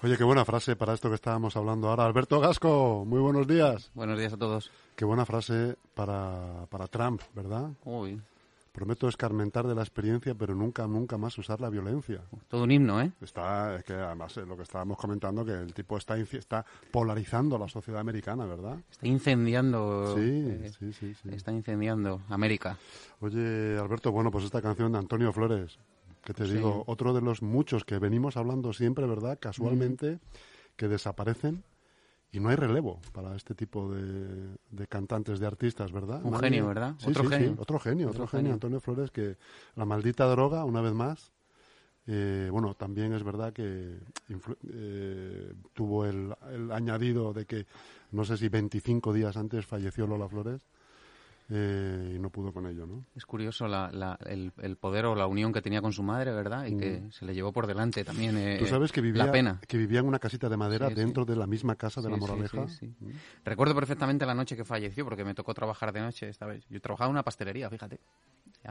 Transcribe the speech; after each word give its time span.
Oye, 0.00 0.16
qué 0.16 0.22
buena 0.22 0.44
frase 0.44 0.76
para 0.76 0.94
esto 0.94 1.08
que 1.08 1.16
estábamos 1.16 1.56
hablando 1.56 1.88
ahora. 1.88 2.06
Alberto 2.06 2.38
Gasco, 2.38 3.04
muy 3.04 3.18
buenos 3.18 3.48
días. 3.48 3.90
Buenos 3.94 4.16
días 4.16 4.32
a 4.32 4.36
todos. 4.36 4.70
Qué 4.94 5.04
buena 5.04 5.26
frase 5.26 5.76
para, 5.94 6.66
para 6.70 6.86
Trump, 6.86 7.20
¿verdad? 7.34 7.72
Uy, 7.84 8.20
Prometo 8.78 9.08
escarmentar 9.08 9.66
de 9.66 9.74
la 9.74 9.82
experiencia, 9.82 10.36
pero 10.36 10.54
nunca, 10.54 10.86
nunca 10.86 11.18
más 11.18 11.36
usar 11.36 11.60
la 11.60 11.68
violencia. 11.68 12.20
todo 12.46 12.62
un 12.62 12.70
himno, 12.70 13.02
¿eh? 13.02 13.10
Está, 13.20 13.74
es 13.74 13.82
que 13.82 13.92
además 13.92 14.36
eh, 14.36 14.46
lo 14.46 14.56
que 14.56 14.62
estábamos 14.62 14.96
comentando, 14.96 15.44
que 15.44 15.50
el 15.50 15.74
tipo 15.74 15.96
está, 15.96 16.16
está 16.16 16.64
polarizando 16.92 17.58
la 17.58 17.66
sociedad 17.66 18.00
americana, 18.00 18.46
¿verdad? 18.46 18.78
Está 18.88 19.08
incendiando. 19.08 20.14
Sí, 20.14 20.20
eh, 20.22 20.70
sí, 20.78 20.92
sí, 20.92 21.12
sí. 21.12 21.28
Está 21.32 21.50
incendiando 21.50 22.22
América. 22.28 22.78
Oye, 23.18 23.76
Alberto, 23.76 24.12
bueno, 24.12 24.30
pues 24.30 24.44
esta 24.44 24.62
canción 24.62 24.92
de 24.92 24.98
Antonio 24.98 25.32
Flores, 25.32 25.76
que 26.22 26.32
te 26.32 26.44
digo, 26.44 26.84
otro 26.86 27.12
de 27.12 27.20
los 27.20 27.42
muchos 27.42 27.84
que 27.84 27.98
venimos 27.98 28.36
hablando 28.36 28.72
siempre, 28.72 29.08
¿verdad? 29.08 29.38
Casualmente, 29.40 30.20
que 30.76 30.86
desaparecen 30.86 31.64
y 32.32 32.40
no 32.40 32.50
hay 32.50 32.56
relevo 32.56 33.00
para 33.12 33.34
este 33.34 33.54
tipo 33.54 33.90
de, 33.92 34.56
de 34.70 34.86
cantantes, 34.86 35.38
de 35.40 35.46
artistas, 35.46 35.92
¿verdad? 35.92 36.20
Un 36.24 36.38
genio, 36.38 36.66
¿verdad? 36.66 36.94
Sí, 36.98 37.08
Otro 37.08 37.24
sí, 37.24 37.28
sí, 37.30 37.34
genio. 37.36 37.54
otro 37.58 37.78
genio, 37.78 38.10
otro, 38.10 38.26
genio. 38.26 38.52
Antonio 38.52 38.80
Flores, 38.80 39.10
que 39.10 39.36
la 39.76 39.84
maldita 39.84 40.26
droga, 40.26 40.64
una 40.64 40.80
vez 40.82 40.92
más, 40.92 41.32
eh, 42.06 42.48
bueno, 42.52 42.74
también 42.74 43.12
es 43.12 43.22
verdad 43.22 43.52
que 43.52 43.98
eh, 44.72 45.54
tuvo 45.74 46.04
el, 46.06 46.34
el 46.52 46.70
añadido 46.72 47.32
de 47.32 47.46
que 47.46 47.66
no 48.12 48.24
sé 48.24 48.36
si 48.36 48.48
25 48.48 49.12
días 49.12 49.36
antes 49.36 49.66
falleció 49.66 50.06
Lola 50.06 50.28
Flores 50.28 50.66
eh, 51.50 52.12
y 52.16 52.18
no 52.18 52.30
pudo 52.30 52.52
con 52.52 52.66
ello, 52.66 52.86
¿no? 52.86 53.04
Es 53.14 53.24
curioso 53.24 53.66
la- 53.68 53.90
la- 53.90 54.18
el, 54.26 54.52
el 54.58 54.76
poder 54.76 55.06
o 55.06 55.14
la 55.14 55.26
unión 55.26 55.52
que 55.52 55.62
tenía 55.62 55.80
con 55.80 55.92
su 55.92 56.02
madre, 56.02 56.32
¿verdad? 56.32 56.66
Y 56.66 56.76
que 56.76 57.02
se 57.10 57.24
le 57.24 57.34
llevó 57.34 57.52
por 57.52 57.66
delante 57.66 58.04
también. 58.04 58.36
eh, 58.36 58.56
Mm. 58.56 58.58
Tú 58.64 58.66
sabes 58.66 58.92
que 58.92 59.00
vivía, 59.00 59.24
La 59.26 59.32
pena. 59.32 59.60
que 59.66 59.78
vivía 59.78 60.00
en 60.00 60.06
una 60.06 60.18
casita 60.18 60.48
de 60.48 60.56
madera 60.56 60.88
Sí, 60.88 60.94
sí. 60.94 61.00
dentro 61.00 61.24
de 61.24 61.36
la 61.36 61.46
misma 61.46 61.74
casa 61.76 62.00
de 62.02 62.10
la 62.10 62.16
Sí, 62.16 62.20
sí, 62.22 62.26
Moraleja. 62.30 62.68
sí, 62.68 62.94
sí. 62.98 63.06
Recuerdo 63.44 63.74
perfectamente 63.74 64.26
la 64.26 64.34
noche 64.34 64.56
que 64.56 64.64
falleció, 64.64 65.04
porque 65.04 65.24
me 65.24 65.34
tocó 65.34 65.54
trabajar 65.54 65.92
de 65.92 66.00
noche 66.00 66.28
esta 66.28 66.46
vez. 66.46 66.64
Yo 66.68 66.80
trabajaba 66.80 67.08
en 67.08 67.12
una 67.12 67.22
pastelería, 67.22 67.70
fíjate, 67.70 68.00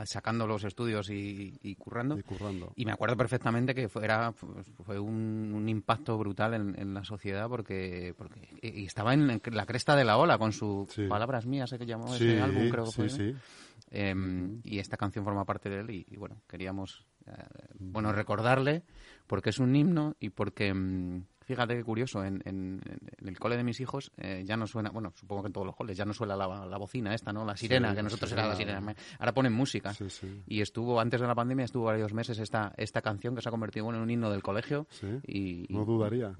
sacando 0.06 0.46
los 0.46 0.64
estudios 0.64 1.10
y, 1.10 1.58
y 1.64 1.76
currando. 1.76 2.18
Y 2.20 2.24
currando. 2.24 2.72
Y 2.76 2.86
me 2.86 2.92
acuerdo 2.92 3.16
perfectamente 3.18 3.74
que 3.74 3.90
fue, 3.90 4.04
era, 4.04 4.32
pues, 4.32 4.68
fue 4.84 5.00
un, 5.00 5.52
un 5.56 5.70
impacto 5.70 6.18
brutal 6.18 6.54
en, 6.54 6.76
en 6.80 6.94
la 6.94 7.04
sociedad 7.04 7.48
porque, 7.50 8.14
porque 8.18 8.48
y 8.62 8.86
estaba 8.86 9.14
en 9.14 9.42
la 9.52 9.66
cresta 9.66 9.96
de 9.96 10.04
la 10.04 10.18
ola 10.18 10.38
con 10.38 10.52
sus 10.52 10.90
Sí. 10.92 11.08
palabras 11.08 11.46
mías, 11.46 11.70
sé 11.70 11.80
que 11.80 11.86
llamó 11.86 12.08
Sí, 12.10 12.26
ese 12.26 12.42
álbum, 12.42 12.67
creo 12.72 12.86
que 12.86 12.92
sí, 12.92 12.96
fue. 12.98 13.10
sí. 13.10 13.36
Em, 13.90 14.60
y 14.64 14.80
esta 14.80 14.98
canción 14.98 15.24
forma 15.24 15.46
parte 15.46 15.70
de 15.70 15.80
él 15.80 15.90
y, 15.92 16.06
y, 16.10 16.18
bueno, 16.18 16.42
queríamos 16.48 17.06
eh, 17.26 17.32
bueno 17.80 18.12
recordarle 18.12 18.84
porque 19.28 19.50
es 19.52 19.60
un 19.60 19.74
himno 19.76 20.16
y 20.20 20.30
porque 20.30 20.74
mm, 20.74 21.24
fíjate 21.46 21.76
qué 21.76 21.84
curioso 21.86 22.22
en, 22.26 22.42
en- 22.46 22.82
en 23.18 23.28
el 23.28 23.40
cole 23.40 23.56
de 23.56 23.64
mis 23.64 23.80
hijos 23.80 24.12
eh, 24.18 24.44
ya 24.46 24.58
no 24.58 24.68
suena 24.68 24.90
bueno 24.90 25.14
supongo 25.16 25.44
que 25.44 25.48
en 25.48 25.54
todos 25.54 25.68
los 25.68 25.76
coles 25.76 25.96
ya 25.96 26.04
no 26.04 26.12
suena 26.14 26.36
la, 26.36 26.66
la 26.66 26.78
bocina 26.78 27.14
esta 27.14 27.32
no 27.32 27.46
la 27.46 27.56
sirena 27.56 27.92
Sí, 27.92 27.96
que 27.96 28.04
nosotros 28.04 28.30
sí, 28.30 28.34
era 28.36 28.48
la 28.48 28.56
sirena 28.56 28.94
ahora 29.20 29.34
ponen 29.34 29.54
música 29.54 29.94
Sí, 29.94 30.44
y 30.48 30.60
estuvo 30.60 31.00
antes 31.00 31.22
de 31.22 31.28
la 31.28 31.36
pandemia 31.36 31.64
estuvo 31.64 31.86
varios 31.86 32.14
meses 32.14 32.40
esta 32.40 32.74
esta 32.76 33.02
canción 33.02 33.36
que 33.36 33.42
se 33.42 33.48
ha 33.48 33.52
convertido 33.52 33.86
bueno, 33.86 34.00
en 34.00 34.04
un 34.04 34.10
himno 34.10 34.30
del 34.30 34.44
colegio 34.44 34.86
y 35.26 35.66
No 35.70 35.86
dudaría. 35.86 36.36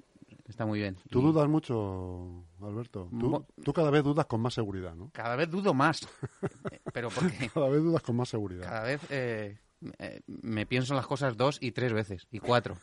Está 0.48 0.66
muy 0.66 0.80
bien 0.80 0.96
Tú 1.10 1.20
Y 1.20 1.24
dudas 1.24 1.48
mucho, 1.48 2.46
Alberto. 2.62 3.10
Tú, 3.20 3.30
Mo- 3.30 3.48
tú 3.64 3.74
cada 3.74 3.90
vez 3.92 4.04
dudas 4.04 4.26
con 4.26 4.42
más 4.42 4.54
seguridad, 4.54 4.96
¿no? 4.96 5.10
cada 5.14 5.36
vez 5.36 5.50
dudo 5.50 5.74
más 5.74 6.08
pero 6.94 7.10
porque 7.10 7.50
Cada 7.54 7.70
vez 7.70 7.82
dudas 7.84 8.02
con 8.02 8.16
más 8.16 8.30
seguridad. 8.30 8.64
cada 8.64 8.84
vez 8.84 9.02
eh, 9.10 9.58
eh, 10.00 10.22
me 10.28 10.66
pienso 10.66 10.94
en 10.94 10.98
las 10.98 11.08
cosas 11.08 11.38
dos 11.38 11.58
y 11.62 11.72
tres 11.72 11.94
veces 11.94 12.28
y 12.32 12.40
cuatro 12.40 12.78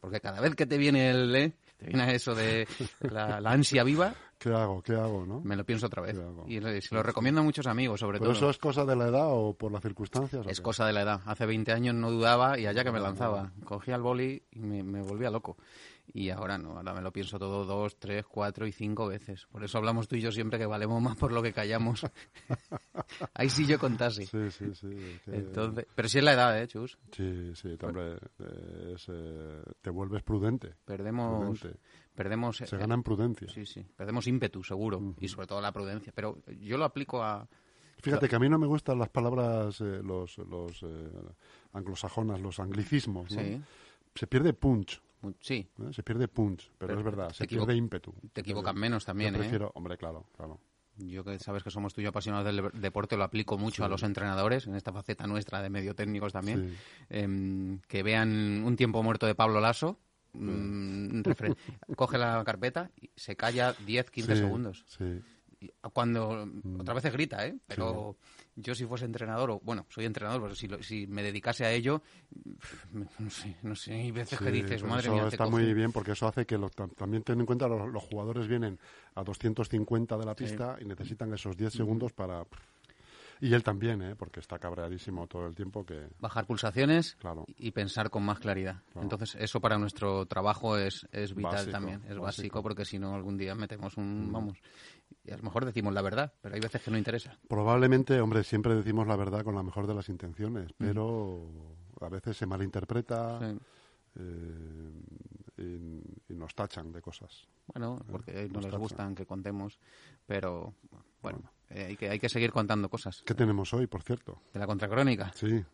porque 0.00 0.20
cada 0.20 0.40
vez 0.40 0.54
que 0.54 0.66
te 0.66 0.78
viene 0.78 1.10
el 1.10 1.34
eh, 1.34 1.52
te 1.78 1.86
viene 1.86 2.14
eso 2.14 2.34
de 2.34 2.66
la, 3.00 3.40
la 3.40 3.50
ansia 3.52 3.82
viva 3.84 4.14
¿Qué 4.38 4.50
hago? 4.50 4.82
¿Qué 4.82 4.92
hago, 4.94 5.24
no? 5.24 5.40
me 5.40 5.56
lo 5.56 5.64
pienso 5.64 5.86
otra 5.86 6.02
vez 6.02 6.14
y 6.46 6.60
se 6.82 6.94
lo 6.94 7.02
recomiendo 7.02 7.40
a 7.40 7.44
muchos 7.44 7.66
amigos 7.66 8.00
sobre 8.00 8.18
¿Pero 8.18 8.32
todo 8.32 8.38
eso 8.38 8.50
es 8.50 8.58
cosa 8.58 8.84
de 8.84 8.94
la 8.94 9.06
edad 9.08 9.28
o 9.30 9.54
por 9.54 9.72
las 9.72 9.80
circunstancias? 9.82 10.46
Es 10.46 10.60
cosa 10.60 10.84
de 10.86 10.92
la 10.92 11.00
edad. 11.02 11.20
Hace 11.24 11.46
20 11.46 11.72
años 11.72 11.94
no 11.94 12.10
dudaba 12.10 12.58
y 12.58 12.66
allá 12.66 12.84
que 12.84 12.92
me 12.92 13.00
lanzaba. 13.00 13.50
Cogía 13.64 13.94
el 13.96 14.02
boli 14.02 14.42
y 14.50 14.60
me, 14.60 14.82
me 14.82 15.00
volvía 15.00 15.30
loco. 15.30 15.56
Y 16.12 16.30
ahora 16.30 16.56
no, 16.58 16.76
ahora 16.76 16.94
me 16.94 17.00
lo 17.02 17.12
pienso 17.12 17.38
todo 17.38 17.64
dos, 17.64 17.96
tres, 17.98 18.24
cuatro 18.26 18.66
y 18.66 18.72
cinco 18.72 19.06
veces. 19.08 19.46
Por 19.46 19.64
eso 19.64 19.78
hablamos 19.78 20.08
tú 20.08 20.16
y 20.16 20.20
yo 20.20 20.30
siempre 20.32 20.58
que 20.58 20.66
valemos 20.66 21.02
más 21.02 21.16
por 21.16 21.32
lo 21.32 21.42
que 21.42 21.52
callamos. 21.52 22.06
Ahí 23.34 23.50
sí 23.50 23.66
yo 23.66 23.78
contase. 23.78 24.26
Sí, 24.26 24.50
sí, 24.50 24.74
sí. 24.74 24.88
que- 25.24 25.36
Entonces, 25.36 25.86
pero 25.94 26.08
sí 26.08 26.18
es 26.18 26.24
la 26.24 26.32
edad, 26.32 26.60
¿eh, 26.60 26.66
Chus? 26.68 26.98
Sí, 27.12 27.52
sí, 27.54 27.76
eh, 27.80 28.18
es, 28.94 29.06
eh, 29.08 29.62
te 29.80 29.90
vuelves 29.90 30.22
prudente. 30.22 30.74
Perdemos... 30.84 31.58
Prudente. 31.58 31.80
Perdemos... 32.14 32.56
Se 32.56 32.64
eh, 32.64 32.78
gana 32.78 32.94
en 32.94 33.02
prudencia. 33.02 33.48
Sí, 33.48 33.66
sí. 33.66 33.84
Perdemos 33.96 34.26
ímpetu, 34.26 34.62
seguro. 34.64 35.14
Y 35.20 35.28
sobre 35.28 35.46
todo 35.46 35.60
la 35.60 35.72
prudencia. 35.72 36.12
Pero 36.14 36.38
yo 36.60 36.78
lo 36.78 36.84
aplico 36.84 37.22
a... 37.22 37.46
Fíjate 37.98 38.28
que 38.28 38.36
a 38.36 38.38
mí 38.38 38.48
no 38.48 38.58
me 38.58 38.66
gustan 38.66 38.98
las 38.98 39.08
palabras, 39.08 39.80
eh, 39.80 40.00
los, 40.02 40.38
los 40.38 40.82
eh, 40.82 41.10
anglosajonas, 41.72 42.40
los 42.40 42.60
anglicismos. 42.60 43.32
¿no? 43.32 43.40
Sí. 43.42 43.60
Se 44.14 44.26
pierde 44.26 44.52
punch, 44.54 45.02
Sí, 45.40 45.68
¿eh? 45.80 45.92
se 45.92 46.02
pierde 46.02 46.28
punch, 46.28 46.70
pero, 46.78 46.88
Pero 46.88 46.98
es 47.00 47.04
verdad, 47.04 47.32
se 47.32 47.46
pierde 47.46 47.74
ímpetu. 47.74 48.14
te 48.32 48.42
equivocan 48.42 48.76
menos 48.76 49.04
también, 49.04 49.32
Yo 49.34 49.38
¿eh? 49.38 49.40
prefiero, 49.40 49.72
hombre, 49.74 49.96
claro, 49.96 50.26
claro. 50.36 50.60
Yo 50.98 51.24
que 51.24 51.38
sabes 51.38 51.62
que 51.62 51.70
somos 51.70 51.92
tú 51.92 52.00
y 52.00 52.04
yo 52.04 52.10
apasionados 52.10 52.46
del 52.46 52.70
deporte, 52.80 53.16
lo 53.18 53.24
aplico 53.24 53.58
mucho 53.58 53.84
a 53.84 53.88
los 53.88 54.02
entrenadores, 54.02 54.66
en 54.66 54.74
esta 54.76 54.92
faceta 54.92 55.26
nuestra 55.26 55.60
de 55.60 55.68
medio 55.68 55.94
técnicos 55.94 56.32
también, 56.32 56.70
Sí. 56.70 56.76
em, 57.10 57.80
que 57.88 58.02
vean 58.02 58.62
un 58.64 58.76
tiempo 58.76 59.02
muerto 59.02 59.26
de 59.26 59.34
Pablo 59.34 59.60
Lasso, 59.60 59.98
mm, 60.32 61.20
coge 61.96 62.16
la 62.18 62.42
carpeta 62.44 62.90
y 63.00 63.10
se 63.14 63.36
calla 63.36 63.74
10, 63.84 64.10
15 64.10 64.36
Sí, 64.36 64.40
segundos. 64.40 64.84
Sí. 64.86 65.20
Cuando 65.92 66.46
otra 66.78 66.94
vez 66.94 67.10
grita, 67.12 67.46
¿eh? 67.46 67.56
Pero 67.66 68.16
yo 68.56 68.74
si 68.74 68.84
fuese 68.84 69.04
entrenador, 69.06 69.50
o 69.50 69.60
bueno, 69.60 69.86
soy 69.88 70.04
entrenador, 70.04 70.42
pero 70.42 70.54
si, 70.54 70.68
lo- 70.68 70.82
si 70.82 71.06
me 71.06 71.22
dedicase 71.22 71.64
a 71.64 71.72
ello, 71.72 72.02
no 73.18 73.30
sé, 73.30 73.56
no 73.62 73.74
sé, 73.74 73.94
hay 73.94 74.10
veces 74.10 74.38
que 74.38 74.50
dices, 74.50 74.82
madre 74.84 75.04
eso 75.06 75.12
mía, 75.12 75.28
está 75.28 75.44
coge". 75.44 75.50
muy 75.50 75.74
bien 75.74 75.92
porque 75.92 76.12
eso 76.12 76.26
hace 76.28 76.46
que 76.46 76.58
tam- 76.58 76.94
también 76.94 77.22
ten 77.22 77.40
en 77.40 77.46
cuenta 77.46 77.68
los, 77.68 77.90
los 77.92 78.02
jugadores 78.02 78.48
vienen 78.48 78.78
a 79.14 79.22
250 79.24 80.16
de 80.18 80.24
la 80.26 80.34
pista 80.34 80.76
y 80.80 80.84
necesitan 80.84 81.32
esos 81.32 81.56
10 81.56 81.72
segundos 81.72 82.12
para 82.12 82.44
y 83.40 83.52
él 83.54 83.62
también, 83.62 84.02
¿eh? 84.02 84.14
porque 84.16 84.40
está 84.40 84.58
cabreadísimo 84.58 85.26
todo 85.26 85.46
el 85.46 85.54
tiempo 85.54 85.84
que 85.84 86.08
bajar 86.20 86.46
pulsaciones 86.46 87.16
Claro. 87.16 87.44
y 87.56 87.70
pensar 87.70 88.10
con 88.10 88.24
más 88.24 88.38
claridad. 88.38 88.82
Claro. 88.92 89.02
Entonces, 89.02 89.34
eso 89.38 89.60
para 89.60 89.78
nuestro 89.78 90.26
trabajo 90.26 90.76
es, 90.78 91.06
es 91.12 91.34
vital 91.34 91.52
Básico, 91.52 91.72
también. 91.72 91.96
Es 92.02 92.08
básico, 92.10 92.22
básico. 92.22 92.58
Mm. 92.58 92.62
porque 92.62 92.84
si 92.84 92.98
no, 92.98 93.14
algún 93.14 93.36
día 93.36 93.54
metemos 93.54 93.96
un. 93.96 94.30
Vamos. 94.32 94.58
Y 95.24 95.30
a 95.32 95.36
lo 95.36 95.42
mejor 95.42 95.64
decimos 95.64 95.92
la 95.94 96.02
verdad, 96.02 96.32
pero 96.40 96.54
hay 96.54 96.60
veces 96.60 96.82
que 96.82 96.90
no 96.90 96.98
interesa. 96.98 97.36
probablemente, 97.48 98.20
hombre, 98.20 98.42
siempre 98.44 98.74
decimos 98.74 99.06
la 99.06 99.16
verdad 99.16 99.42
con 99.44 99.54
la 99.54 99.62
mejor 99.62 99.86
de 99.86 99.94
las 99.94 100.08
intenciones, 100.08 100.72
pero 100.78 101.48
a 102.00 102.08
veces 102.08 102.36
se 102.36 102.46
malinterpreta 102.46 103.38
Sí. 103.40 103.58
eh, 104.16 104.92
y, 105.58 106.32
y 106.32 106.36
nos 106.36 106.54
tachan 106.54 106.92
de 106.92 107.00
cosas. 107.00 107.46
Bueno, 107.66 108.00
porque 108.10 108.46
no 108.48 108.60
nos 108.60 108.64
les 108.70 108.76
gustan 108.80 109.14
que 109.14 109.26
contemos, 109.26 109.78
pero 110.26 110.74
bueno, 111.22 111.40
eh, 111.70 111.84
hay, 111.86 111.96
que, 111.96 112.08
hay 112.10 112.18
que 112.18 112.28
seguir 112.28 112.52
contando 112.52 112.88
cosas. 112.88 113.22
¿Qué 113.24 113.34
tenemos 113.34 113.72
hoy, 113.74 113.86
por 113.86 114.02
cierto? 114.02 114.40
De 114.52 114.58
la 114.60 114.66
contracrónica. 114.66 115.32
Sí. 115.34 115.64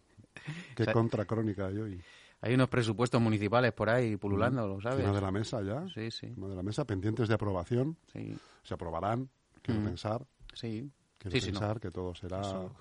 ¿Qué 0.74 0.82
O 0.82 0.84
sea, 0.84 0.92
contracrónica 0.94 1.66
hay 1.66 1.78
hoy? 1.78 2.00
Hay 2.40 2.54
unos 2.54 2.68
presupuestos 2.68 3.20
municipales 3.20 3.72
por 3.72 3.88
ahí 3.88 4.16
pululando, 4.16 4.66
¿lo 4.66 4.80
sabes? 4.80 4.98
Encima 5.00 5.14
de 5.14 5.20
la 5.20 5.30
mesa 5.30 5.62
ya. 5.62 5.86
Sí, 5.94 6.10
sí, 6.10 6.26
Encima 6.26 6.48
de 6.48 6.56
la 6.56 6.62
mesa, 6.62 6.84
pendientes 6.84 7.28
de 7.28 7.34
aprobación. 7.34 7.96
sí, 8.12 8.36
Se 8.64 8.74
aprobarán, 8.74 9.28
quiero 9.62 9.80
Mm. 9.80 9.84
pensar. 9.84 10.26
sí. 10.54 10.90
Quiero 11.18 11.36
Sí, 11.36 11.40
sí, 11.40 11.52
no. 11.52 11.60
pensar 11.60 11.80
que 11.80 11.90
todo 11.92 12.14
será... 12.16 12.40
Eso- 12.40 12.74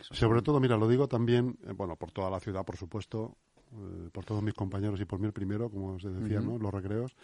eso 0.00 0.14
Sobre 0.14 0.42
todo, 0.42 0.58
mira, 0.58 0.76
lo 0.76 0.88
digo 0.88 1.06
también, 1.06 1.56
eh, 1.66 1.72
bueno, 1.72 1.94
por 1.96 2.10
toda 2.10 2.30
la 2.30 2.40
ciudad, 2.40 2.64
por 2.64 2.76
supuesto, 2.76 3.36
eh, 3.72 4.08
por 4.10 4.24
todos 4.24 4.42
mis 4.42 4.54
compañeros 4.54 5.00
y 5.00 5.04
por 5.04 5.20
mí 5.20 5.26
el 5.26 5.32
primero, 5.32 5.70
como 5.70 5.94
os 5.94 6.02
decía. 6.02 6.40
¿no? 6.40 6.58
Los 6.58 6.72
recreos. 6.74 7.14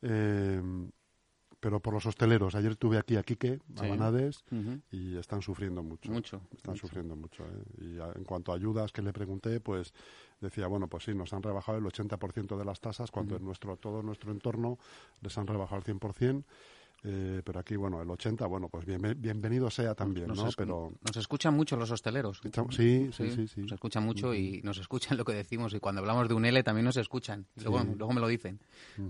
Eh, 0.00 0.62
pero 1.60 1.80
por 1.80 1.92
los 1.94 2.06
hosteleros. 2.06 2.54
Ayer 2.54 2.74
tuve 2.76 2.98
aquí 2.98 3.16
a 3.16 3.22
Quique, 3.22 3.60
a 3.76 3.80
Sí. 3.82 3.88
Banades, 3.88 4.44
y 4.90 5.16
están 5.16 5.42
sufriendo 5.42 5.82
mucho. 5.82 6.10
Mucho, 6.10 6.40
Están 6.56 6.72
mucho. 6.72 6.86
sufriendo 6.86 7.14
mucho. 7.16 7.44
¿eh? 7.44 7.84
Y 7.94 7.98
a- 7.98 8.12
en 8.16 8.24
cuanto 8.24 8.52
a 8.52 8.54
ayudas 8.56 8.92
que 8.92 9.02
le 9.02 9.12
pregunté, 9.12 9.60
pues 9.60 9.92
decía, 10.40 10.66
bueno, 10.66 10.88
pues 10.88 11.04
sí, 11.04 11.14
nos 11.14 11.32
han 11.34 11.42
rebajado 11.42 11.78
el 11.78 11.84
80% 11.84 12.56
de 12.58 12.64
las 12.64 12.80
tasas, 12.80 13.10
cuando 13.10 13.36
en 13.36 13.44
nuestro 13.44 13.76
todo 13.76 14.02
nuestro 14.02 14.32
entorno 14.32 14.78
les 15.20 15.36
han 15.36 15.46
rebajado 15.46 15.78
el 15.78 15.84
100%. 15.84 16.44
Eh, 17.04 17.40
pero 17.44 17.60
aquí, 17.60 17.76
bueno, 17.76 18.00
el 18.02 18.10
80, 18.10 18.46
bueno, 18.46 18.68
pues 18.68 18.84
bien- 18.84 19.16
bienvenido 19.18 19.70
sea 19.70 19.94
también, 19.94 20.26
Nos, 20.28 20.38
¿no? 20.38 20.48
es- 20.48 20.56
Pero 20.56 20.92
nos 21.00 21.16
escuchan 21.16 21.54
mucho 21.54 21.76
los 21.76 21.90
hosteleros. 21.90 22.40
Sí, 22.70 23.10
sí, 23.12 23.30
sí, 23.30 23.48
sí. 23.48 23.60
Nos 23.62 23.72
escuchan 23.72 24.04
mucho 24.04 24.34
y 24.34 24.60
nos 24.62 24.78
escuchan 24.78 25.16
lo 25.16 25.24
que 25.24 25.32
decimos. 25.32 25.72
Y 25.74 25.80
cuando 25.80 26.00
hablamos 26.00 26.28
de 26.28 26.34
un 26.34 26.44
L 26.44 26.62
también 26.62 26.84
nos 26.84 26.96
escuchan. 26.96 27.46
Y 27.56 27.62
luego, 27.62 27.80
Sí. 27.80 27.86
luego 27.96 28.12
me 28.12 28.20
lo 28.20 28.28
dicen. 28.28 28.60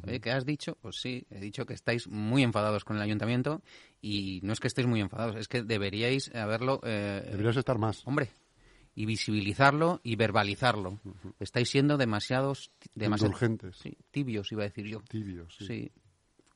Oye, 0.06 0.20
¿qué 0.20 0.30
has 0.30 0.44
dicho? 0.46 0.76
Pues 0.80 0.96
sí, 1.00 1.26
he 1.30 1.40
dicho 1.40 1.66
que 1.66 1.74
estáis 1.74 2.06
muy 2.08 2.42
enfadados 2.42 2.84
con 2.84 2.96
el 2.96 3.02
ayuntamiento. 3.02 3.62
Y 4.00 4.40
no 4.42 4.52
es 4.52 4.60
que 4.60 4.68
estéis 4.68 4.86
muy 4.86 5.00
enfadados, 5.00 5.36
es 5.36 5.48
que 5.48 5.62
deberíais 5.62 6.34
haberlo. 6.34 6.80
eh, 6.84 7.22
deberías 7.30 7.56
estar 7.56 7.78
más. 7.78 8.06
Hombre, 8.06 8.30
y 8.94 9.06
visibilizarlo 9.06 10.00
y 10.02 10.16
verbalizarlo. 10.16 10.98
Estáis 11.38 11.70
siendo 11.70 11.96
demasiados. 11.96 12.70
demasiado, 12.94 13.32
tibios, 14.10 14.50
iba 14.52 14.62
a 14.62 14.66
decir 14.66 14.86
yo. 14.86 15.00
Tibios, 15.08 15.54
sí. 15.56 15.66
Sí. 15.66 15.92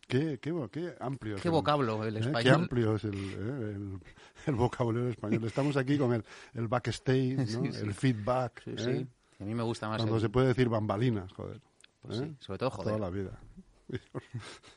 Qué, 0.07 0.39
qué, 0.41 0.53
qué 0.71 0.95
amplio 1.01 1.37
es 1.37 1.43
Qué 1.43 1.49
el- 1.49 1.53
vocablo 1.53 2.05
el 2.05 2.17
¿eh? 2.17 2.21
Qué 2.21 2.27
español. 2.27 2.55
amplio 2.55 2.97
es 2.97 3.05
el, 3.05 3.15
¿eh? 3.15 3.75
el, 3.75 3.99
el 4.47 4.55
vocabulario 4.55 5.09
español. 5.11 5.45
Estamos 5.45 5.77
aquí 5.77 5.97
con 5.99 6.13
el, 6.13 6.25
el 6.55 6.69
backstage, 6.69 7.37
¿no? 7.39 7.47
Sí, 7.47 7.73
sí. 7.73 7.81
el 7.81 7.95
feedback. 7.95 8.63
Sí, 8.65 8.71
¿eh? 8.77 8.79
sí. 8.79 9.07
A 9.43 9.45
mí 9.47 9.55
me 9.55 9.63
gusta 9.63 9.89
más. 9.89 9.99
Cuando 9.99 10.21
se 10.21 10.29
puede 10.29 10.49
decir 10.49 10.69
bambalinas, 10.69 11.33
joder. 11.33 11.61
Pues 12.03 12.21
¿eh? 12.21 12.27
sí, 12.27 12.37
sobre 12.41 12.59
todo 12.59 12.71
joder. 12.71 12.95
Toda 12.97 12.99
la 12.99 13.11
vida. 13.11 13.41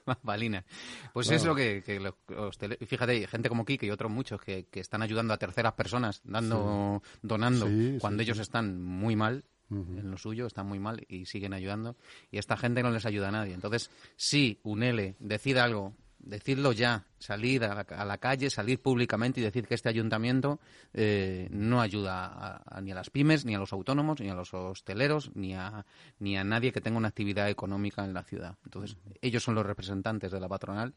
Bambalinas. 0.06 0.66
Pues 1.14 1.28
Claro. 1.28 1.38
es 1.42 1.46
lo 1.46 1.56
que, 1.56 1.84
que 1.86 2.00
los- 2.00 2.14
los 2.28 2.58
tele- 2.60 2.78
Fíjate, 2.86 3.26
gente 3.28 3.50
como 3.50 3.66
Kike 3.66 3.86
y 3.86 3.92
otros 3.92 4.12
muchos 4.12 4.42
que, 4.42 4.66
que 4.66 4.80
están 4.80 5.02
ayudando 5.02 5.34
a 5.34 5.38
terceras 5.38 5.74
personas, 5.74 6.22
dando, 6.24 7.02
donando, 7.22 7.68
Sí, 7.68 7.98
cuando 8.00 8.20
sí, 8.22 8.26
ellos 8.26 8.38
sí. 8.38 8.42
están 8.44 8.82
muy 8.82 9.16
mal, 9.16 9.44
En 9.70 10.10
lo 10.12 10.18
suyo, 10.18 10.48
están 10.48 10.66
muy 10.68 10.80
mal 10.80 11.06
y 11.10 11.26
siguen 11.26 11.54
ayudando. 11.54 11.96
Y 12.32 12.38
esta 12.38 12.56
gente 12.58 12.82
no 12.84 12.92
les 12.92 13.06
ayuda 13.06 13.28
a 13.28 13.32
nadie. 13.32 13.54
Entonces, 13.54 13.90
si 14.16 14.60
UNELE 14.64 15.16
decide 15.20 15.60
algo, 15.60 15.94
decidlo 16.20 16.72
ya, 16.72 17.06
salir 17.20 17.64
a 17.64 17.74
la, 17.76 17.82
a 17.82 18.06
la 18.06 18.18
calle, 18.18 18.50
salir 18.50 18.82
públicamente 18.82 19.40
y 19.40 19.44
decir 19.44 19.68
que 19.68 19.76
este 19.76 19.90
ayuntamiento 19.90 20.60
eh, 20.94 21.48
no 21.52 21.80
ayuda 21.82 22.26
a- 22.26 22.62
a- 22.78 22.82
ni 22.82 22.92
a 22.92 22.96
las 22.96 23.10
pymes, 23.10 23.46
ni 23.46 23.56
a 23.56 23.60
los 23.60 23.72
autónomos, 23.74 24.20
ni 24.20 24.30
a 24.30 24.36
los 24.36 24.54
hosteleros, 24.54 25.32
ni 25.36 25.54
a, 25.54 25.86
ni 26.20 26.38
a 26.38 26.44
nadie 26.44 26.72
que 26.72 26.82
tenga 26.82 26.98
una 26.98 27.10
actividad 27.10 27.50
económica 27.50 28.04
en 28.06 28.14
la 28.14 28.24
ciudad. 28.24 28.56
Entonces, 28.66 28.98
ellos 29.22 29.44
son 29.44 29.56
los 29.56 29.66
representantes 29.66 30.32
de 30.32 30.40
la 30.40 30.48
patronal 30.50 30.94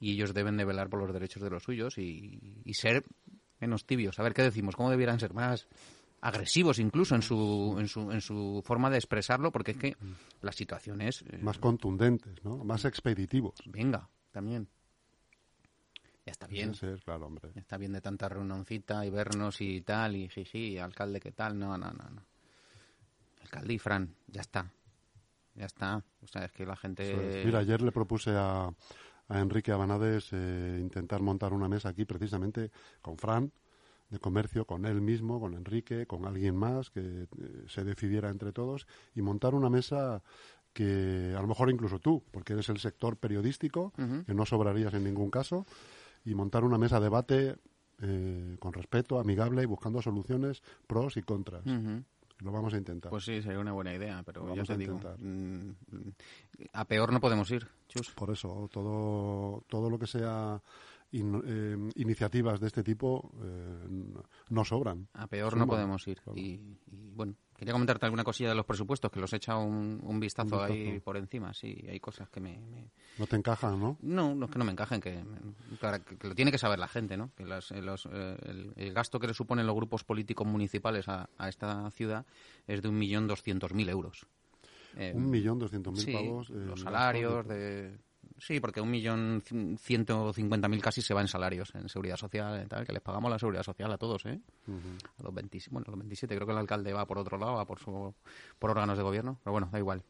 y 0.00 0.12
ellos 0.12 0.32
deben 0.34 0.56
de 0.56 0.64
velar 0.64 0.88
por 0.88 1.00
los 1.00 1.12
derechos 1.12 1.42
de 1.42 1.50
los 1.50 1.62
suyos 1.62 1.98
y, 1.98 2.62
y 2.64 2.74
ser 2.74 3.04
menos 3.60 3.84
tibios. 3.84 4.18
A 4.18 4.22
ver 4.22 4.34
qué 4.34 4.42
decimos, 4.42 4.76
cómo 4.76 4.90
debieran 4.90 5.18
ser 5.20 5.34
más 5.34 5.66
agresivos 6.20 6.78
incluso 6.78 7.14
en 7.14 7.22
su, 7.22 7.76
en 7.78 7.88
su, 7.88 8.10
en 8.10 8.20
su 8.20 8.62
forma 8.64 8.90
de 8.90 8.96
expresarlo, 8.96 9.52
porque 9.52 9.72
es 9.72 9.76
que 9.76 9.96
la 10.42 10.52
situación 10.52 11.00
es... 11.00 11.22
eh, 11.22 11.38
Más 11.42 11.58
contundentes, 11.58 12.42
¿no? 12.44 12.64
Más 12.64 12.84
expeditivos. 12.84 13.54
Venga, 13.66 14.08
también. 14.32 14.68
Ya 16.26 16.32
está 16.32 16.46
bien. 16.46 16.74
Sí, 16.74 16.86
sí, 16.94 17.00
claro, 17.04 17.26
hombre. 17.26 17.50
Ya 17.54 17.60
está 17.60 17.78
bien 17.78 17.92
de 17.92 18.00
tanta 18.00 18.28
reunioncita 18.28 19.06
y 19.06 19.10
vernos 19.10 19.60
y 19.60 19.80
tal, 19.80 20.16
y 20.16 20.28
jiji, 20.28 20.78
alcalde, 20.78 21.20
¿qué 21.20 21.32
tal? 21.32 21.58
No, 21.58 21.78
no, 21.78 21.90
no, 21.90 22.10
no. 22.10 22.22
Alcalde 23.42 23.74
y 23.74 23.78
Fran, 23.78 24.14
ya 24.26 24.42
está. 24.42 24.70
Ya 25.54 25.64
está. 25.66 26.04
O 26.22 26.26
sea, 26.26 26.44
es 26.44 26.52
que 26.52 26.66
la 26.66 26.76
gente... 26.76 27.40
Es. 27.40 27.46
Mira, 27.46 27.60
ayer 27.60 27.80
le 27.80 27.92
propuse 27.92 28.32
a, 28.36 28.66
a 29.28 29.40
Enrique 29.40 29.72
Abanades 29.72 30.28
eh, 30.32 30.78
intentar 30.80 31.22
montar 31.22 31.52
una 31.54 31.68
mesa 31.68 31.88
aquí 31.88 32.04
precisamente 32.04 32.70
con 33.00 33.16
Fran 33.16 33.50
de 34.10 34.18
comercio, 34.18 34.64
con 34.64 34.86
él 34.86 35.00
mismo, 35.00 35.40
con 35.40 35.54
Enrique, 35.54 36.06
con 36.06 36.26
alguien 36.26 36.56
más 36.56 36.90
que 36.90 37.00
eh, 37.00 37.26
se 37.68 37.84
decidiera 37.84 38.30
entre 38.30 38.52
todos 38.52 38.86
y 39.14 39.22
montar 39.22 39.54
una 39.54 39.68
mesa 39.68 40.22
que 40.72 41.34
a 41.36 41.40
lo 41.40 41.48
mejor 41.48 41.70
incluso 41.70 41.98
tú, 41.98 42.22
porque 42.30 42.52
eres 42.52 42.68
el 42.68 42.78
sector 42.78 43.16
periodístico, 43.16 43.92
que 44.26 44.34
no 44.34 44.46
sobrarías 44.46 44.94
en 44.94 45.04
ningún 45.04 45.30
caso, 45.30 45.66
y 46.24 46.34
montar 46.34 46.62
una 46.62 46.78
mesa 46.78 47.00
de 47.00 47.04
debate 47.04 47.56
eh, 48.00 48.56
con 48.60 48.72
respeto, 48.72 49.18
amigable 49.18 49.62
y 49.62 49.66
buscando 49.66 50.00
soluciones, 50.00 50.62
pros 50.86 51.16
y 51.16 51.22
contras. 51.22 51.64
Lo 52.40 52.52
vamos 52.52 52.72
a 52.74 52.76
intentar. 52.76 53.10
Pues 53.10 53.24
sí, 53.24 53.42
sería 53.42 53.58
una 53.58 53.72
buena 53.72 53.92
idea, 53.92 54.22
pero 54.24 54.46
Lo 54.46 54.54
ya 54.54 54.62
te 54.62 54.74
a 54.74 54.76
digo, 54.76 55.00
mm, 55.18 55.24
mm, 55.24 56.12
a 56.72 56.84
peor 56.84 57.12
no 57.12 57.20
podemos 57.20 57.50
ir, 57.50 57.66
chus. 57.88 58.10
Por 58.10 58.30
eso, 58.30 58.68
todo, 58.72 59.64
todo 59.66 59.90
lo 59.90 59.98
que 59.98 60.06
sea 60.06 60.62
in- 61.12 61.42
eh, 61.44 61.76
iniciativas 61.96 62.60
de 62.60 62.66
este 62.66 62.82
tipo 62.82 63.30
eh, 63.42 63.86
no- 64.50 64.64
sobran. 64.64 65.08
A 65.14 65.26
peor 65.26 65.56
no 65.56 65.66
podemos 65.66 66.06
ir. 66.08 66.20
claro. 66.20 66.38
Y, 66.38 66.60
y, 66.90 67.10
bueno, 67.10 67.34
quería 67.56 67.72
comentarte 67.72 68.04
alguna 68.06 68.24
cosilla 68.24 68.50
de 68.50 68.54
los 68.54 68.66
presupuestos, 68.66 69.10
que 69.10 69.18
los 69.20 69.32
he 69.32 69.36
echado 69.36 69.60
un, 69.60 70.00
un 70.02 70.20
vistazo 70.20 70.56
Un 70.56 70.62
ahí 70.62 71.00
por 71.00 71.16
encima. 71.16 71.54
Sí, 71.54 71.84
hay 71.88 71.98
cosas 72.00 72.28
que 72.28 72.40
me... 72.40 72.58
me- 72.60 72.90
No 73.18 73.26
te 73.26 73.36
encajan, 73.36 73.80
¿no? 73.80 73.96
No, 74.02 74.34
no 74.34 74.46
es 74.46 74.50
que 74.52 74.58
no 74.58 74.64
me 74.64 74.72
encajen, 74.72 75.00
que, 75.00 75.24
claro, 75.80 76.04
que, 76.04 76.16
que 76.18 76.28
lo 76.28 76.34
tiene 76.34 76.50
que 76.52 76.58
saber 76.58 76.78
la 76.78 76.88
gente, 76.88 77.16
¿no? 77.16 77.30
Que 77.34 77.44
las- 77.44 77.70
eh, 77.70 77.80
los, 77.82 78.06
eh, 78.06 78.36
el, 78.42 78.72
el 78.76 78.92
gasto 78.92 79.18
que 79.18 79.26
le 79.26 79.34
suponen 79.34 79.66
los 79.66 79.74
grupos 79.76 80.04
políticos 80.04 80.46
municipales 80.46 81.08
a, 81.08 81.28
a 81.38 81.48
esta 81.48 81.90
ciudad 81.90 82.26
es 82.66 82.82
de 82.82 82.90
1.200.000 82.90 83.88
euros. 83.88 84.26
Un 85.14 85.30
millón 85.30 85.58
doscientos 85.58 85.92
mil 85.94 86.12
pavos. 86.12 86.50
los 86.50 86.80
salarios 86.80 87.46
de... 87.46 87.98
Sí, 88.38 88.60
porque 88.60 88.80
un 88.80 88.90
millón 88.90 89.42
cien- 89.42 89.76
ciento 89.78 90.32
cincuenta 90.32 90.68
mil 90.68 90.80
casi 90.80 91.02
se 91.02 91.12
va 91.14 91.20
en 91.20 91.28
salarios, 91.28 91.74
en 91.74 91.88
seguridad 91.88 92.16
social, 92.16 92.66
tal, 92.68 92.86
que 92.86 92.92
les 92.92 93.02
pagamos 93.02 93.30
la 93.30 93.38
seguridad 93.38 93.62
social 93.64 93.90
a 93.92 93.98
todos, 93.98 94.24
¿eh? 94.26 94.40
A 95.18 95.22
los 95.22 95.34
27, 95.34 95.72
bueno, 95.72 95.84
a 95.88 95.90
los 95.90 95.98
27, 96.00 96.34
creo 96.36 96.46
que 96.46 96.52
el 96.52 96.58
alcalde 96.58 96.92
va 96.92 97.04
por 97.06 97.18
otro 97.18 97.36
lado, 97.36 97.54
va 97.54 97.64
por, 97.66 97.78
su, 97.80 98.14
por 98.58 98.70
órganos 98.70 98.96
de 98.96 99.02
gobierno, 99.02 99.38
pero 99.42 99.52
bueno, 99.52 99.68
da 99.72 99.78
igual. 99.78 100.02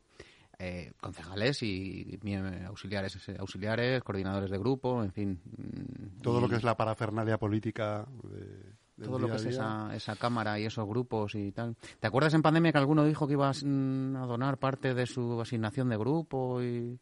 Eh, 0.60 0.92
concejales 1.00 1.62
y 1.62 2.18
bien, 2.20 2.64
auxiliares, 2.66 3.16
eh, 3.28 3.36
auxiliares, 3.38 4.02
coordinadores 4.02 4.50
de 4.50 4.58
grupo, 4.58 5.02
en 5.04 5.12
fin. 5.12 5.40
mm, 5.56 6.20
Todo 6.20 6.38
y 6.38 6.40
lo 6.42 6.48
que 6.48 6.56
es 6.56 6.64
la 6.64 6.76
parafernalia 6.76 7.38
política. 7.38 8.06
de- 8.24 8.76
todo 9.04 9.20
lo 9.20 9.28
que 9.28 9.36
es 9.36 9.46
esa, 9.46 9.94
esa 9.94 10.16
cámara 10.16 10.58
y 10.58 10.64
esos 10.66 10.84
grupos 10.88 11.36
y 11.36 11.52
tal. 11.52 11.76
¿Te 12.00 12.08
acuerdas 12.08 12.34
en 12.34 12.42
pandemia 12.42 12.72
que 12.72 12.78
alguno 12.78 13.04
dijo 13.04 13.28
que 13.28 13.34
iba 13.34 13.48
a, 13.48 13.52
mm, 13.52 14.16
a 14.16 14.26
donar 14.26 14.58
parte 14.58 14.92
de 14.94 15.06
su 15.06 15.40
asignación 15.40 15.88
de 15.88 15.96
grupo 15.96 16.60
y 16.60 16.98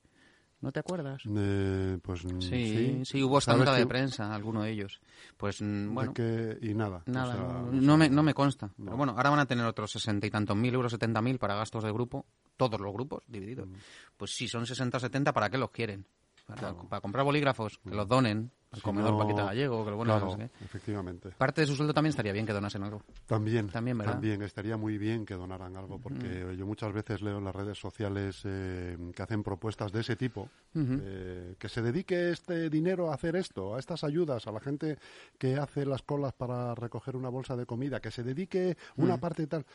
no 0.67 0.73
te 0.73 0.81
acuerdas? 0.81 1.23
Eh, 1.35 1.99
pues 2.03 2.25
mm, 2.25 2.41
Sí, 2.41 3.03
sí, 3.05 3.23
hubo 3.23 3.39
esta 3.39 3.53
¿Sabes 3.53 3.67
nota 3.67 3.79
de 3.79 3.87
prensa, 3.87 4.35
alguno 4.35 4.63
de 4.65 4.71
ellos. 4.73 5.01
Pues 5.37 5.63
mm, 5.63 5.95
bueno, 5.95 6.13
que- 6.13 6.59
y 6.61 6.75
nada. 6.75 6.99
o 7.07 7.11
Nada, 7.11 7.33
sea, 7.33 7.41
no, 7.43 7.69
o 7.69 7.73
no 7.73 7.81
sea, 7.83 7.97
me, 7.97 8.09
no 8.11 8.23
me 8.25 8.35
consta. 8.35 8.67
no. 8.77 8.85
Pero 8.85 8.97
bueno, 8.97 9.15
ahora 9.17 9.31
van 9.31 9.39
a 9.39 9.47
tener 9.47 9.65
otros 9.65 9.93
sesenta 9.93 10.27
y 10.27 10.31
tantos 10.31 10.57
mil 10.57 10.75
euros, 10.75 10.91
setenta 10.93 11.23
mil 11.23 11.39
para 11.39 11.55
gastos 11.55 11.85
de 11.85 11.93
grupo, 11.93 12.27
todos 12.57 12.81
los 12.81 12.93
grupos 12.93 13.23
divididos. 13.29 13.69
Pues 14.17 14.33
si 14.35 14.49
son 14.49 14.67
60 14.67 14.97
o 14.97 15.01
70, 15.01 15.33
¿para 15.33 15.49
qué 15.51 15.57
los 15.59 15.71
quieren? 15.71 16.05
Para, 16.47 16.61
Claro. 16.61 16.87
para 16.89 17.01
comprar 17.01 17.25
bolígrafos, 17.25 17.79
que 17.79 17.91
los 17.95 18.07
donen 18.07 18.53
al 18.71 18.79
Si 18.79 18.83
comedor 18.85 19.13
no- 19.13 19.19
Paquita 19.19 19.45
Gallego, 19.47 19.85
que 19.85 19.91
lo 19.91 19.97
bueno, 19.97 20.13
claro, 20.13 20.27
no 20.27 20.37
sé 20.37 20.51
efectivamente. 20.65 21.31
Parte 21.37 21.63
de 21.63 21.67
su 21.67 21.75
sueldo 21.75 21.93
también 21.93 22.11
estaría 22.11 22.33
bien 22.33 22.47
que 22.47 22.53
donasen 22.53 22.85
algo. 22.85 23.03
También, 23.27 23.69
También, 23.69 23.99
¿verdad? 23.99 24.13
también 24.15 24.43
estaría 24.43 24.77
muy 24.77 24.97
bien 24.97 25.27
que 25.27 25.35
donaran 25.35 25.77
algo, 25.77 25.99
porque 25.99 26.55
yo 26.57 26.65
muchas 26.67 26.93
veces 26.93 27.21
leo 27.23 27.39
en 27.39 27.45
las 27.45 27.55
redes 27.57 27.79
sociales 27.79 28.43
eh, 28.45 28.97
que 29.15 29.23
hacen 29.23 29.43
propuestas 29.43 29.91
de 29.91 30.01
ese 30.03 30.15
tipo, 30.15 30.49
eh, 30.77 31.57
que 31.59 31.69
se 31.69 31.83
dedique 31.83 32.31
este 32.31 32.71
dinero 32.71 33.11
a 33.11 33.15
hacer 33.15 33.35
esto, 33.35 33.75
a 33.75 33.81
estas 33.81 34.05
ayudas, 34.05 34.47
a 34.47 34.53
la 34.53 34.61
gente 34.61 34.99
que 35.39 35.57
hace 35.57 35.85
las 35.85 36.03
colas 36.03 36.33
para 36.33 36.77
recoger 36.77 37.17
una 37.17 37.29
bolsa 37.29 37.57
de 37.57 37.67
comida, 37.67 37.99
que 38.01 38.13
se 38.13 38.23
dedique 38.23 38.77
una 38.97 39.17
parte 39.19 39.43
y 39.43 39.47
tal. 39.49 39.67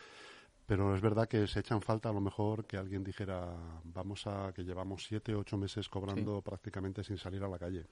Pero 0.72 0.96
es 0.96 1.02
verdad 1.02 1.28
que 1.28 1.48
se 1.48 1.60
echan 1.60 1.82
falta 1.82 2.08
a 2.08 2.14
lo 2.14 2.22
mejor 2.22 2.64
que 2.64 2.78
alguien 2.78 3.04
dijera, 3.04 3.54
vamos 3.84 4.26
a 4.26 4.54
que 4.54 4.64
llevamos 4.64 5.04
siete, 5.04 5.36
ocho 5.36 5.58
meses 5.58 5.90
cobrando 5.90 6.42
prácticamente 6.42 7.04
sin 7.04 7.18
salir 7.18 7.44
a 7.44 7.50
la 7.50 7.60
calle. 7.60 7.86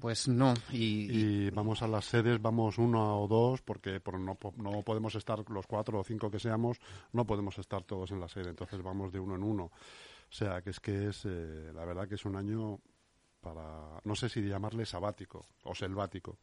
Pues 0.00 0.28
no, 0.28 0.54
y, 0.70 0.76
y- 1.10 1.46
Y 1.46 1.50
vamos 1.50 1.82
a 1.82 1.88
las 1.88 2.04
sedes, 2.04 2.40
vamos 2.40 2.78
uno 2.78 3.20
o 3.20 3.26
dos, 3.26 3.60
porque 3.62 3.98
por- 3.98 4.20
no, 4.20 4.38
no 4.58 4.82
podemos 4.82 5.16
estar 5.16 5.42
los 5.50 5.66
cuatro 5.66 5.98
o 5.98 6.04
cinco 6.04 6.30
que 6.30 6.38
seamos, 6.38 6.78
no 7.12 7.26
podemos 7.26 7.58
estar 7.58 7.82
todos 7.82 8.12
en 8.12 8.20
la 8.20 8.28
sede, 8.28 8.50
entonces 8.50 8.80
vamos 8.80 9.10
de 9.10 9.18
uno 9.18 9.34
en 9.34 9.42
uno. 9.42 9.64
O 9.64 9.72
sea, 10.32 10.62
que 10.62 10.70
es 10.70 10.78
que 10.78 11.08
es, 11.08 11.22
eh, 11.24 11.72
la 11.74 11.84
verdad 11.84 12.06
que 12.06 12.14
es 12.14 12.24
un 12.24 12.36
año 12.36 12.78
para, 13.40 14.00
no 14.04 14.14
sé 14.14 14.28
si 14.28 14.42
llamarle 14.42 14.86
sabático 14.86 15.44
o 15.64 15.74
selvático. 15.74 16.36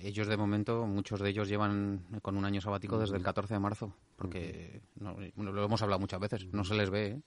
Ellos 0.00 0.26
de 0.28 0.36
momento, 0.36 0.86
muchos 0.86 1.20
de 1.20 1.30
ellos 1.30 1.48
llevan 1.48 2.06
con 2.22 2.36
un 2.36 2.44
año 2.44 2.60
sabático 2.60 2.98
desde 2.98 3.16
el 3.16 3.22
14 3.22 3.54
de 3.54 3.60
marzo, 3.60 3.94
porque 4.16 4.82
no, 4.96 5.14
bueno, 5.34 5.52
lo 5.52 5.64
hemos 5.64 5.80
hablado 5.82 6.00
muchas 6.00 6.20
veces, 6.20 6.46
no 6.52 6.64
se 6.64 6.74
les 6.74 6.90
ve, 6.90 7.06
¿eh? 7.08 7.20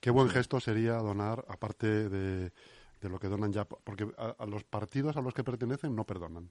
Qué 0.00 0.10
buen 0.10 0.30
gesto 0.30 0.60
sería 0.60 0.94
donar, 0.94 1.44
aparte 1.48 2.08
de, 2.08 2.52
de 3.00 3.08
lo 3.08 3.18
que 3.18 3.28
donan 3.28 3.52
ya, 3.52 3.66
porque 3.66 4.08
a, 4.16 4.34
a 4.38 4.46
los 4.46 4.64
partidos 4.64 5.16
a 5.16 5.20
los 5.20 5.34
que 5.34 5.44
pertenecen 5.44 5.94
no 5.94 6.04
perdonan. 6.04 6.50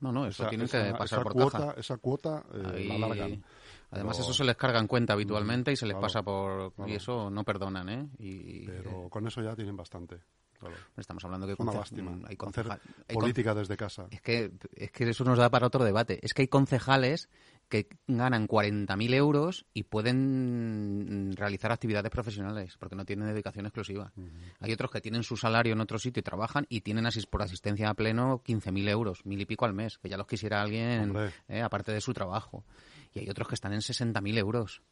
No, 0.00 0.12
no, 0.12 0.26
eso 0.26 0.44
Esa- 0.44 0.48
tienen 0.50 0.66
esa- 0.66 0.84
que 0.84 0.92
pasar 0.92 1.18
esa 1.18 1.22
por 1.24 1.32
cuota, 1.32 1.58
caja. 1.58 1.74
Esa 1.80 1.96
cuota 1.98 2.44
eh, 2.54 2.62
Ahí- 2.74 2.88
la 2.88 2.98
largan. 3.08 3.44
Además, 3.90 4.16
Pero- 4.16 4.24
eso 4.28 4.32
se 4.32 4.44
les 4.44 4.56
carga 4.56 4.78
en 4.78 4.86
cuenta 4.86 5.12
habitualmente 5.14 5.72
y 5.72 5.76
se 5.76 5.86
les 5.86 5.94
claro, 5.94 6.02
pasa 6.02 6.22
por... 6.22 6.72
claro. 6.72 6.90
Y 6.90 6.94
eso 6.94 7.30
no 7.30 7.42
perdonan, 7.44 7.88
¿eh? 7.88 8.08
Y, 8.18 8.64
Pero 8.66 9.08
con 9.10 9.26
eso 9.26 9.42
ya 9.42 9.54
tienen 9.56 9.76
bastante. 9.76 10.20
Estamos 10.96 11.24
hablando 11.24 11.46
que 11.56 11.62
una 11.62 11.72
hay 12.26 12.36
política 13.14 13.54
desde 13.54 13.76
casa. 13.76 14.06
Es 14.10 14.20
que, 14.20 14.52
es 14.74 14.90
que 14.90 15.08
eso 15.08 15.24
nos 15.24 15.38
da 15.38 15.50
para 15.50 15.66
otro 15.66 15.84
debate. 15.84 16.18
Es 16.22 16.34
que 16.34 16.42
hay 16.42 16.48
concejales 16.48 17.28
que 17.68 17.88
ganan 18.06 18.48
40.000 18.48 19.14
euros 19.14 19.66
y 19.74 19.84
pueden 19.84 21.32
realizar 21.36 21.70
actividades 21.70 22.10
profesionales 22.10 22.76
porque 22.78 22.96
no 22.96 23.04
tienen 23.04 23.28
dedicación 23.28 23.66
exclusiva. 23.66 24.12
Hay 24.60 24.72
otros 24.72 24.90
que 24.90 25.00
tienen 25.00 25.22
su 25.22 25.36
salario 25.36 25.74
en 25.74 25.80
otro 25.80 25.98
sitio 25.98 26.20
y 26.20 26.24
trabajan 26.24 26.66
y 26.68 26.80
tienen 26.80 27.06
por 27.30 27.42
asistencia 27.42 27.90
a 27.90 27.94
pleno 27.94 28.42
15.000 28.42 28.88
euros, 28.88 29.26
mil 29.26 29.40
y 29.40 29.46
pico 29.46 29.64
al 29.64 29.74
mes, 29.74 29.98
que 29.98 30.08
ya 30.08 30.16
los 30.16 30.26
quisiera 30.26 30.62
alguien 30.62 31.14
eh, 31.48 31.62
aparte 31.62 31.92
de 31.92 32.00
su 32.00 32.12
trabajo. 32.14 32.64
Y 33.14 33.20
hay 33.20 33.30
otros 33.30 33.48
que 33.48 33.54
están 33.54 33.72
en 33.72 33.80
60.000 33.80 34.38
euros. 34.38 34.82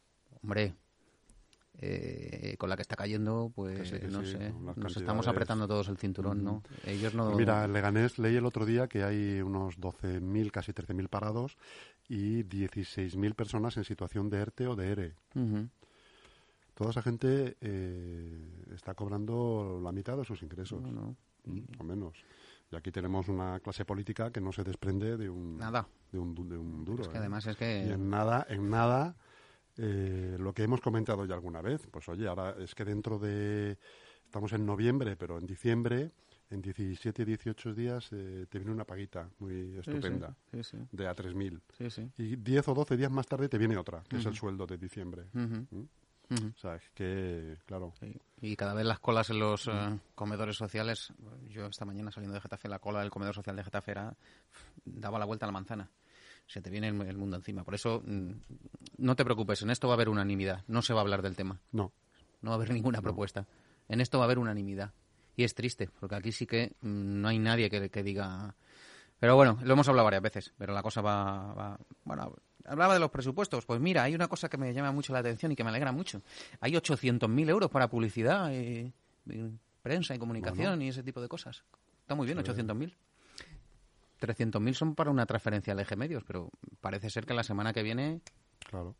Hombre, 0.41 0.75
eh, 1.79 2.55
con 2.57 2.69
la 2.69 2.75
que 2.75 2.81
está 2.81 2.95
cayendo, 2.95 3.51
pues 3.53 3.91
no 4.09 4.25
sé, 4.25 4.51
nos 4.75 4.97
estamos 4.97 5.27
apretando 5.27 5.67
todos 5.67 5.89
el 5.89 5.97
cinturón, 5.97 6.43
¿no? 6.43 6.63
Ellos 6.85 7.13
no... 7.13 7.35
Mira, 7.35 7.65
en 7.65 7.73
Leganés 7.73 8.17
leí 8.17 8.35
el 8.35 8.45
otro 8.45 8.65
día 8.65 8.87
que 8.87 9.03
hay 9.03 9.41
unos 9.41 9.79
12.000, 9.79 10.51
casi 10.51 10.71
13.000 10.71 11.07
parados 11.07 11.57
y 12.09 12.43
16.000 12.43 13.35
personas 13.35 13.77
en 13.77 13.83
situación 13.83 14.29
de 14.29 14.39
ERTE 14.39 14.67
o 14.67 14.75
de 14.75 14.87
ERE. 14.89 15.15
Toda 16.73 16.91
esa 16.91 17.01
gente 17.01 17.57
eh, 17.61 18.65
está 18.73 18.95
cobrando 18.95 19.79
la 19.83 19.91
mitad 19.91 20.17
de 20.17 20.25
sus 20.25 20.41
ingresos, 20.41 20.81
o 20.83 21.83
menos. 21.83 22.23
Y 22.71 22.75
aquí 22.75 22.91
tenemos 22.91 23.29
una 23.29 23.59
clase 23.59 23.85
política 23.85 24.31
que 24.31 24.41
no 24.41 24.51
se 24.51 24.63
desprende 24.63 25.15
de 25.15 25.29
un, 25.29 25.57
nada. 25.57 25.87
De 26.11 26.19
un, 26.19 26.33
de 26.33 26.57
un 26.57 26.83
duro. 26.83 27.03
Es 27.03 27.07
que 27.07 27.15
¿eh? 27.15 27.19
además 27.19 27.45
es 27.47 27.55
que... 27.55 27.85
Y 27.87 27.91
en 27.91 28.09
nada, 28.09 28.45
en 28.49 28.69
nada 28.69 29.15
eh, 29.77 30.37
lo 30.39 30.53
que 30.53 30.63
hemos 30.63 30.81
comentado 30.81 31.25
ya 31.25 31.35
alguna 31.35 31.61
vez, 31.61 31.87
pues 31.91 32.07
oye, 32.09 32.27
ahora 32.27 32.55
es 32.59 32.73
que 32.73 32.85
dentro 32.85 33.19
de, 33.19 33.77
estamos 34.25 34.51
en 34.53 34.65
noviembre, 34.65 35.15
pero 35.15 35.37
en 35.37 35.45
diciembre, 35.45 36.11
en 36.49 36.61
17, 36.61 37.25
18 37.25 37.73
días, 37.73 38.09
eh, 38.11 38.45
te 38.49 38.57
viene 38.57 38.73
una 38.73 38.85
paguita 38.85 39.29
muy 39.39 39.77
estupenda 39.77 40.35
de 40.51 41.07
a 41.07 41.15
3.000. 41.15 42.11
Y 42.17 42.35
10 42.37 42.67
o 42.69 42.73
12 42.73 42.97
días 42.97 43.11
más 43.11 43.27
tarde 43.27 43.49
te 43.49 43.57
viene 43.57 43.77
otra, 43.77 44.03
que 44.07 44.17
es 44.17 44.25
el 44.25 44.35
sueldo 44.35 44.65
de 44.65 44.77
diciembre. 44.77 45.25
¿Mm? 45.33 45.83
O 46.29 46.57
sea, 46.57 46.75
es 46.75 46.89
que, 46.93 47.57
claro. 47.65 47.93
Y 48.41 48.55
cada 48.57 48.73
vez 48.73 48.85
las 48.85 48.99
colas 48.99 49.29
en 49.29 49.39
los 49.39 49.67
eh, 49.67 49.99
comedores 50.13 50.57
sociales, 50.57 51.13
yo 51.47 51.67
esta 51.67 51.85
mañana 51.85 52.11
saliendo 52.11 52.33
de 52.33 52.41
Getafe, 52.41 52.67
la 52.67 52.79
cola 52.79 52.99
del 52.99 53.09
comedor 53.09 53.35
social 53.35 53.55
de 53.55 53.63
Getafe 53.63 53.91
era, 53.91 54.17
daba 54.83 55.19
la 55.19 55.25
vuelta 55.25 55.45
a 55.45 55.47
la 55.47 55.53
manzana 55.53 55.89
se 56.47 56.61
te 56.61 56.69
viene 56.69 56.87
el, 56.87 57.17
mundo 57.17 57.35
encima. 57.35 57.63
Por 57.63 57.75
eso, 57.75 58.01
mm, 58.05 58.31
no 58.97 59.15
te 59.15 59.23
preocupes, 59.23 59.61
en 59.61 59.69
esto 59.69 59.87
va 59.87 59.93
a 59.93 59.95
haber 59.95 60.09
unanimidad. 60.09 60.63
No 60.67 60.81
se 60.81 60.93
va 60.93 61.01
a 61.01 61.03
hablar 61.03 61.21
del 61.21 61.35
tema. 61.35 61.59
No. 61.71 61.91
No 62.41 62.51
va 62.51 62.55
a 62.55 62.57
haber 62.57 62.71
ninguna 62.71 63.01
propuesta. 63.01 63.45
En 63.89 64.01
esto 64.01 64.17
va 64.17 64.23
a 64.23 64.27
haber 64.27 64.39
unanimidad. 64.39 64.93
Y 65.35 65.43
es 65.43 65.53
triste, 65.53 65.89
porque 65.99 66.15
aquí 66.15 66.31
sí 66.31 66.47
que 66.47 66.73
mm, 66.81 67.21
no 67.21 67.27
hay 67.27 67.39
nadie 67.39 67.69
que, 67.69 67.89
que 67.89 68.01
diga... 68.01 68.55
Pero 69.19 69.35
bueno, 69.35 69.59
lo 69.63 69.73
hemos 69.73 69.87
hablado 69.87 70.05
varias 70.05 70.21
veces, 70.21 70.53
pero 70.57 70.73
la 70.73 70.83
cosa 70.83 71.01
va, 71.01 71.79
Bueno, 72.03 72.35
hablaba 72.65 72.93
de 72.93 72.99
los 72.99 73.09
presupuestos. 73.09 73.65
Pues 73.65 73.79
mira, 73.79 74.03
hay 74.03 74.15
una 74.15 74.27
cosa 74.27 74.47
que 74.47 74.57
me 74.57 74.73
llama 74.73 74.91
mucho 74.91 75.11
la 75.11 75.19
atención 75.19 75.51
y 75.51 75.55
que 75.55 75.63
me 75.63 75.69
alegra 75.69 75.91
mucho. 75.91 76.21
Hay 76.59 76.73
800.000 76.73 77.49
euros 77.49 77.69
para 77.69 77.89
publicidad, 77.89 78.51
y, 78.51 78.93
prensa 79.81 80.13
y 80.15 80.19
comunicación 80.19 80.81
y 80.81 80.89
ese 80.89 81.03
tipo 81.03 81.19
de 81.19 81.27
cosas. 81.27 81.63
Está 82.01 82.15
muy 82.15 82.25
bien, 82.25 82.37
800.000. 82.37 82.93
300.000 84.19 84.73
son 84.73 84.95
para 84.95 85.11
una 85.11 85.25
transferencia 85.25 85.73
al 85.73 85.79
eje 85.79 85.95
medios, 85.95 86.23
pero 86.25 86.49
parece 86.81 87.09
ser 87.09 87.25
que 87.25 87.33
la 87.33 87.43
semana 87.43 87.73
que 87.73 87.83
viene 87.83 88.21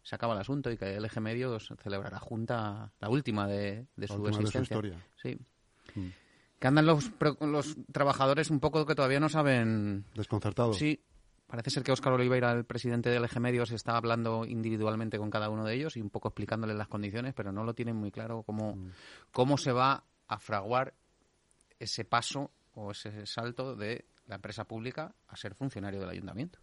se 0.03 0.15
acaba 0.15 0.33
el 0.33 0.39
asunto 0.39 0.71
y 0.71 0.77
que 0.77 0.95
el 0.95 1.05
eje 1.05 1.19
medios 1.19 1.73
celebrará 1.81 2.19
junta 2.19 2.91
la 2.99 3.09
última 3.09 3.47
de, 3.47 3.87
su 4.07 4.27
existencia. 4.27 4.81
Sí. 5.21 5.37
Mm. 5.95 6.07
Que 6.59 6.67
andan 6.67 6.85
los, 6.85 7.11
los 7.41 7.77
trabajadores 7.91 8.49
un 8.49 8.59
poco 8.59 8.85
que 8.85 8.95
todavía 8.95 9.19
no 9.19 9.29
saben. 9.29 10.05
Desconcertados. 10.15 10.77
Sí. 10.77 10.99
Parece 11.45 11.69
ser 11.69 11.83
que 11.83 11.93
Óscar 11.93 12.11
Oliveira, 12.11 12.51
el 12.51 12.65
presidente 12.65 13.09
del 13.09 13.23
eje 13.23 13.39
medios, 13.39 13.71
está 13.71 13.95
hablando 13.95 14.43
individualmente 14.45 15.17
con 15.17 15.29
cada 15.29 15.49
uno 15.49 15.63
de 15.63 15.75
ellos 15.75 15.95
y 15.95 16.01
un 16.01 16.09
poco 16.09 16.27
explicándoles 16.27 16.75
las 16.75 16.89
condiciones, 16.89 17.33
pero 17.33 17.53
no 17.53 17.63
lo 17.63 17.73
tienen 17.73 17.95
muy 17.95 18.11
claro 18.11 18.43
cómo, 18.43 18.75
mm. 18.75 18.91
cómo 19.31 19.57
se 19.57 19.71
va 19.71 20.03
a 20.27 20.39
fraguar 20.39 20.93
ese 21.79 22.03
paso 22.03 22.51
o 22.77 22.91
ese 22.91 23.25
salto 23.25 23.75
de 23.75 24.05
la 24.27 24.35
empresa 24.35 24.65
pública 24.65 25.15
a 25.27 25.35
ser 25.35 25.55
funcionario 25.55 25.99
del 25.99 26.09
ayuntamiento. 26.09 26.59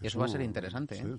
Y 0.00 0.06
eso, 0.06 0.20
va 0.20 0.26
a 0.26 0.28
ser 0.28 0.42
interesante, 0.42 0.96
¿eh? 0.96 1.16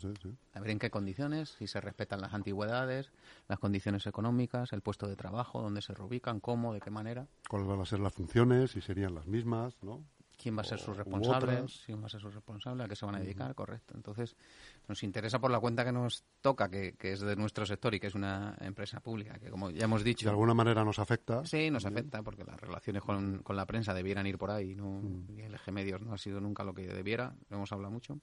A 0.54 0.62
ver 0.62 0.70
en 0.70 0.80
qué 0.80 0.90
condiciones, 0.90 1.50
si 1.58 1.68
se 1.68 1.82
respetan 1.82 2.22
las 2.22 2.34
antigüedades, 2.34 3.12
las 3.50 3.60
condiciones 3.60 4.08
económicas, 4.08 4.72
el 4.72 4.80
puesto 4.80 5.06
de 5.08 5.18
trabajo, 5.18 5.62
dónde 5.62 5.82
se 5.82 5.94
reubican, 5.94 6.40
cómo, 6.40 6.74
de 6.74 6.80
qué 6.80 6.90
manera. 6.90 7.28
¿Cuáles 7.50 7.68
van 7.68 7.82
a 7.82 7.86
ser 7.86 8.00
las 8.00 8.14
funciones? 8.14 8.72
Si 8.72 8.80
serían 8.80 9.16
las 9.16 9.28
mismas, 9.28 9.76
¿no? 9.82 10.06
Quién 10.42 10.58
va 10.58 10.62
a 10.62 10.64
ser 10.64 10.80
su 10.80 10.94
responsable, 10.94 11.66
quién 11.86 12.02
va 12.02 12.06
a 12.06 12.10
ser 12.10 12.22
su 12.22 12.30
responsable, 12.32 12.84
a 12.84 12.88
qué 12.88 12.96
se 12.96 13.06
van 13.06 13.16
a 13.16 13.20
dedicar, 13.20 13.54
correcto. 13.54 13.94
Entonces, 13.96 14.36
nos 14.88 15.04
interesa 15.04 15.40
por 15.40 15.52
la 15.52 15.60
cuenta 15.60 15.84
que 15.84 15.92
nos 15.92 16.24
toca, 16.42 16.70
que, 16.70 16.96
es 17.00 17.20
de 17.20 17.36
nuestro 17.36 17.66
sector 17.66 17.94
y 17.94 18.00
que 18.00 18.08
es 18.08 18.16
una 18.16 18.56
empresa 18.62 19.02
pública, 19.02 19.38
que 19.38 19.50
como 19.50 19.70
ya 19.70 19.84
hemos 19.84 20.04
dicho... 20.04 20.26
De 20.26 20.32
alguna 20.32 20.54
manera 20.54 20.86
nos 20.86 20.98
afecta. 20.98 21.46
Sí, 21.46 21.70
nos 21.70 21.86
afecta, 21.86 22.24
porque 22.24 22.46
las 22.46 22.60
relaciones 22.60 23.04
con, 23.04 23.44
la 23.50 23.66
prensa 23.66 23.94
debieran 23.94 24.26
ir 24.26 24.38
por 24.38 24.52
ahí, 24.52 24.76
¿no? 24.76 25.02
y 25.28 25.42
el 25.42 25.54
eje 25.54 25.72
medios 25.72 26.02
no 26.02 26.14
ha 26.14 26.18
sido 26.18 26.40
nunca 26.40 26.64
lo 26.64 26.74
que 26.74 26.88
debiera, 26.88 27.36
lo 27.50 27.58
hemos 27.58 27.72
hablado 27.74 27.92
mucho. 27.92 28.20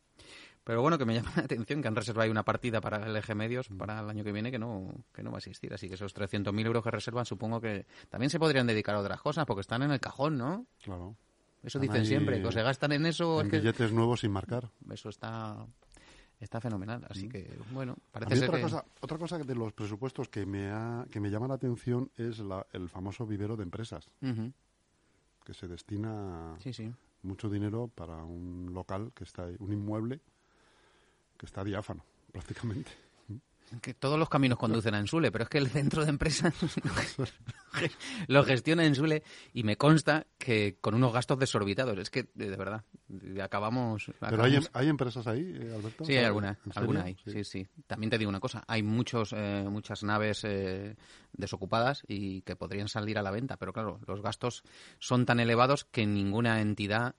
Pero 0.65 0.83
bueno, 0.83 0.99
que 0.99 1.05
me 1.05 1.15
llama 1.15 1.33
la 1.37 1.43
atención 1.43 1.83
que 1.83 1.89
han 1.89 1.95
reservado 1.95 2.31
una 2.31 2.45
partida 2.45 2.81
para 2.81 3.07
el 3.07 3.17
eje 3.17 3.35
medios 3.35 3.69
para 3.69 4.01
el 4.01 4.09
año 4.09 4.25
que 4.25 4.33
viene 4.33 4.51
que 4.51 4.59
no, 4.59 5.05
que 5.13 5.23
no 5.23 5.31
va 5.31 5.37
a 5.37 5.39
existir. 5.39 5.73
Así 5.73 5.87
que 5.89 5.95
esos 5.95 6.15
300.000 6.15 6.67
euros 6.67 6.83
que 6.83 6.91
reservan 6.91 7.27
supongo 7.27 7.61
que 7.61 7.87
también 8.09 8.31
se 8.31 8.39
podrían 8.39 8.67
dedicar 8.67 8.95
a 8.95 9.01
otras 9.01 9.21
cosas, 9.21 9.45
porque 9.47 9.61
están 9.61 9.83
en 9.83 9.93
el 9.93 10.01
cajón, 10.01 10.39
¿no? 10.39 10.67
Claro. 10.83 11.17
Eso 11.63 11.79
dicen 11.79 12.07
siempre, 12.07 12.41
que 12.41 12.53
se 12.53 12.63
gastan 12.63 12.93
en 12.93 13.07
eso. 13.07 13.41
En 13.41 13.51
billetes 13.51 13.93
nuevos 13.93 14.21
sin 14.21 14.31
marcar. 14.31 14.71
Eso 14.91 15.09
está 15.09 15.67
está 16.41 16.61
fenomenal. 16.61 17.07
Así 17.09 17.27
mm. 17.27 17.31
que, 17.31 17.59
bueno, 17.73 17.97
parece 18.11 18.37
ser 18.37 18.49
otra 18.49 18.61
Cosa, 18.61 18.85
otra 19.01 19.19
cosa 19.19 19.39
de 19.39 19.55
los 19.55 19.73
presupuestos 19.73 20.29
que 20.29 20.45
me, 20.45 20.71
ha, 20.71 21.07
que 21.11 21.21
me 21.21 21.31
llama 21.31 21.49
la 21.49 21.55
atención 21.55 22.11
es 22.17 22.43
el 22.73 22.89
famoso 22.89 23.27
vivero 23.27 23.57
de 23.57 23.63
empresas, 23.63 24.11
que 25.45 25.55
se 25.55 25.69
destina 25.69 26.57
mucho 27.23 27.49
dinero 27.49 27.89
para 27.89 28.23
un 28.23 28.73
local 28.73 29.13
que 29.15 29.25
está 29.25 29.47
un 29.59 29.73
inmueble 29.73 30.21
que 31.37 31.47
está 31.47 31.65
diáfano, 31.65 32.05
prácticamente 32.33 32.93
que 33.81 33.95
todos 33.95 34.19
los 34.19 34.29
caminos 34.29 34.59
conducen 34.59 34.95
a 34.95 34.99
Ensule, 34.99 35.33
pero 35.33 35.45
es 35.45 35.51
que 35.51 35.59
el 35.59 35.69
centro 35.69 36.05
de 36.05 36.11
empresas 36.11 36.55
lo 38.29 38.45
gestiona 38.45 38.85
Ensule 38.85 39.23
y 39.53 39.65
me 39.65 39.77
consta 39.77 40.27
que 40.39 40.79
con 40.81 40.95
unos 40.95 41.13
gastos 41.13 41.39
desorbitados. 41.39 41.99
Es 41.99 42.11
que, 42.11 42.29
de, 42.35 42.57
verdad, 42.57 42.85
acabamos... 43.43 44.11
¿Pero 44.21 44.45
hay, 44.45 44.59
hay, 44.73 44.89
empresas 44.89 45.27
ahí, 45.27 45.57
eh, 45.61 45.75
Alberto? 45.75 46.05
Sí, 46.05 46.17
hay 46.17 46.25
alguna, 46.25 46.59
alguna 46.75 47.05
hay, 47.05 47.17
sí. 47.25 47.45
sí. 47.45 47.67
También 47.87 48.11
te 48.11 48.19
digo 48.19 48.29
una 48.29 48.41
cosa, 48.41 48.63
hay 48.67 48.83
muchos, 48.83 49.33
eh, 49.33 49.65
muchas 49.69 50.03
naves 50.05 50.45
eh, 50.45 50.97
desocupadas 51.33 52.03
y 52.07 52.43
que 52.43 52.57
podrían 52.57 52.89
salir 52.89 53.19
a 53.19 53.23
la 53.23 53.31
venta, 53.31 53.57
pero 53.57 53.73
claro, 53.73 54.01
los 54.07 54.23
gastos 54.23 54.63
son 54.99 55.27
tan 55.27 55.41
elevados 55.41 55.85
que 55.85 56.07
ninguna 56.07 56.61
entidad... 56.61 57.15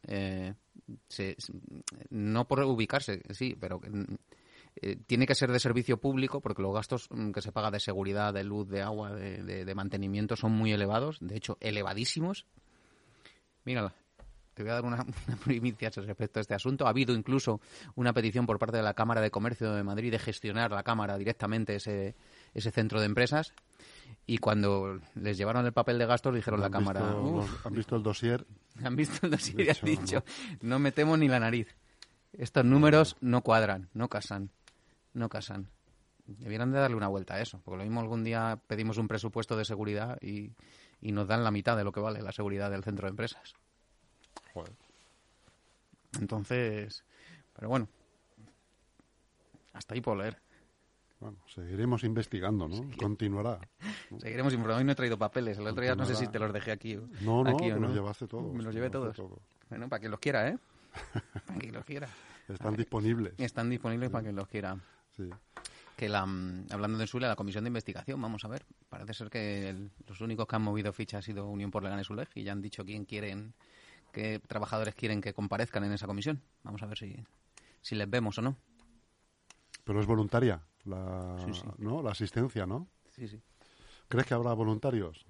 Se, 1.10 1.36
no 2.12 2.48
por 2.48 2.62
ubicarse, 2.62 3.22
sí, 3.32 3.58
pero 3.60 3.82
eh, 4.79 4.98
tiene 5.07 5.25
que 5.25 5.34
ser 5.34 5.51
de 5.51 5.60
servicio 5.60 5.98
público 5.98 6.39
porque 6.39 6.62
los 6.62 6.74
gastos 6.74 7.07
mm, 7.10 7.31
que 7.31 7.41
se 7.41 7.51
paga 7.51 7.72
de 7.72 7.79
seguridad, 7.79 8.34
de 8.34 8.43
luz, 8.43 8.69
de 8.69 8.84
agua, 8.84 9.12
de, 9.12 9.75
mantenimiento 9.75 10.36
son 10.36 10.51
muy 10.51 10.72
elevados, 10.72 11.17
de 11.19 11.36
hecho, 11.36 11.57
elevadísimos. 11.62 12.46
Mírala, 13.65 13.96
te 14.53 14.62
voy 14.62 14.72
a 14.72 14.75
dar 14.75 14.86
una, 14.86 15.03
primicia 15.46 15.89
respecto 15.89 16.39
a 16.39 16.41
este 16.41 16.53
asunto. 16.53 16.86
Ha 16.86 16.89
habido 16.89 17.15
incluso 17.15 17.60
una 17.96 18.13
petición 18.13 18.46
por 18.46 18.60
parte 18.60 18.77
de 18.77 18.84
la 18.84 18.93
Cámara 18.93 19.19
de 19.19 19.31
Comercio 19.31 19.74
de 19.74 19.84
Madrid 19.84 20.12
de 20.12 20.19
gestionar 20.19 20.72
la 20.72 20.84
Cámara 20.84 21.17
directamente 21.17 21.75
ese, 21.75 22.15
ese 22.53 22.69
centro 22.69 23.00
de 23.00 23.07
empresas. 23.07 23.53
Y 24.27 24.38
cuando 24.38 25.00
les 25.15 25.38
llevaron 25.38 25.65
el 25.65 25.74
papel 25.74 25.98
de 25.98 26.05
gastos, 26.05 26.36
dijeron 26.36 26.62
la 26.62 26.69
Cámara. 26.69 27.15
¿Han 27.63 27.74
visto 27.74 27.96
el 27.96 28.03
dossier? 28.03 28.46
Han 28.84 28.96
visto 28.96 29.25
el 29.25 29.31
dossier 29.31 29.62
y 29.62 29.69
han 29.69 30.00
dicho: 30.00 30.24
no 30.62 30.77
metemos 30.77 31.17
ni 31.17 31.27
la 31.27 31.39
nariz. 31.39 31.75
Estos 32.34 32.63
números 32.63 33.15
no 33.22 33.41
cuadran, 33.41 33.89
no 33.93 34.07
casan 34.07 34.51
no 35.17 35.29
casan. 35.29 35.69
Debieran 36.25 36.71
de 36.71 36.79
darle 36.79 36.97
una 36.97 37.07
vuelta 37.07 37.36
a 37.36 37.41
eso, 37.41 37.62
porque 37.63 37.77
lo 37.77 37.83
mismo 37.83 38.01
algún 38.01 38.24
día 38.24 38.59
pedimos 38.67 38.97
un 38.97 39.07
presupuesto 39.07 39.55
de 39.55 39.65
seguridad 39.65 40.21
y, 40.21 40.53
nos 41.01 41.27
dan 41.27 41.43
la 41.43 41.51
mitad 41.51 41.77
de 41.77 41.83
lo 41.83 41.91
que 41.91 42.00
vale 42.00 42.21
la 42.21 42.31
seguridad 42.31 42.69
del 42.69 42.83
centro 42.83 43.07
de 43.07 43.12
empresas. 43.12 43.55
Entonces, 46.19 47.03
pero 47.53 47.69
bueno, 47.69 47.88
hasta 49.74 49.93
ahí 49.93 50.01
puedo 50.01 50.17
leer. 50.17 50.38
Bueno, 51.19 51.38
seguiremos 51.47 52.03
investigando, 52.03 52.67
¿no? 52.67 52.89
Continuará. 52.97 53.59
Seguiremos 54.19 54.53
investigando. 54.53 54.77
Hoy 54.77 54.83
no 54.83 54.91
he 54.91 54.95
traído 54.95 55.17
papeles. 55.17 55.57
El 55.57 55.67
otro 55.67 55.81
día 55.81 55.95
no 55.95 56.05
sé 56.05 56.15
si 56.15 56.27
te 56.27 56.38
los 56.38 56.53
dejé 56.53 56.71
aquí. 56.71 56.95
no, 57.21 57.43
no, 57.43 57.57
me 57.57 57.79
los 57.79 57.93
llevaste 57.93 58.27
todos. 58.27 58.53
Me 58.53 58.63
los 58.63 58.74
llevé 58.74 58.89
todos. 58.89 59.15
Bueno, 59.69 59.89
para 59.89 60.00
quien 60.00 60.12
los 60.12 60.19
quiera, 60.19 60.50
¿eh? 60.50 60.57
para 61.47 61.59
quien 61.59 61.74
los 61.74 61.86
quiera. 61.86 62.07
Están 62.47 62.75
disponibles. 62.75 63.33
Están 63.38 63.69
disponibles 63.69 64.09
para 64.09 64.24
quien 64.24 64.36
los 64.36 64.47
quiera. 64.47 64.77
Sí. 65.17 65.29
que 65.95 66.07
la, 66.09 66.25
mm, 66.25 66.67
hablando 66.71 66.97
de 67.00 67.07
Sule, 67.07 67.27
la 67.27 67.36
comisión 67.36 67.63
de 67.63 67.69
investigación, 67.69 68.21
vamos 68.21 68.45
a 68.45 68.47
ver, 68.47 68.63
parece 68.88 69.13
ser 69.15 69.29
que 69.31 69.69
el- 69.69 69.89
los 70.07 70.21
únicos 70.21 70.45
que 70.47 70.55
han 70.55 70.62
movido 70.62 70.93
ficha 70.93 71.17
ha 71.17 71.21
sido 71.24 71.47
Unión 71.47 71.71
por 71.71 71.81
Leganes 71.83 72.09
Uleg 72.12 72.29
y 72.36 72.43
ya 72.43 72.51
han 72.51 72.62
dicho 72.62 72.86
quién 72.86 73.05
quieren, 73.05 73.55
qué 74.12 74.39
trabajadores 74.47 74.93
quieren 74.93 75.21
que 75.21 75.33
comparezcan 75.33 75.83
en 75.86 75.93
esa 75.93 76.05
comisión. 76.05 76.41
Vamos 76.63 76.83
a 76.83 76.86
ver 76.86 76.97
si, 77.00 77.15
si 77.81 77.95
les 77.95 78.07
vemos 78.09 78.38
o 78.38 78.41
no. 78.43 78.55
Pero 79.83 80.00
es 80.00 80.05
voluntaria 80.05 80.62
la, 80.86 81.36
Sí, 81.45 81.53
sí. 81.53 81.63
¿no? 81.79 82.01
la 82.03 82.12
asistencia, 82.12 82.65
¿no? 82.67 82.88
Sí, 83.15 83.27
sí. 83.27 83.41
¿Crees 84.07 84.27
que 84.27 84.33
habrá 84.33 84.53
voluntarios? 84.53 85.25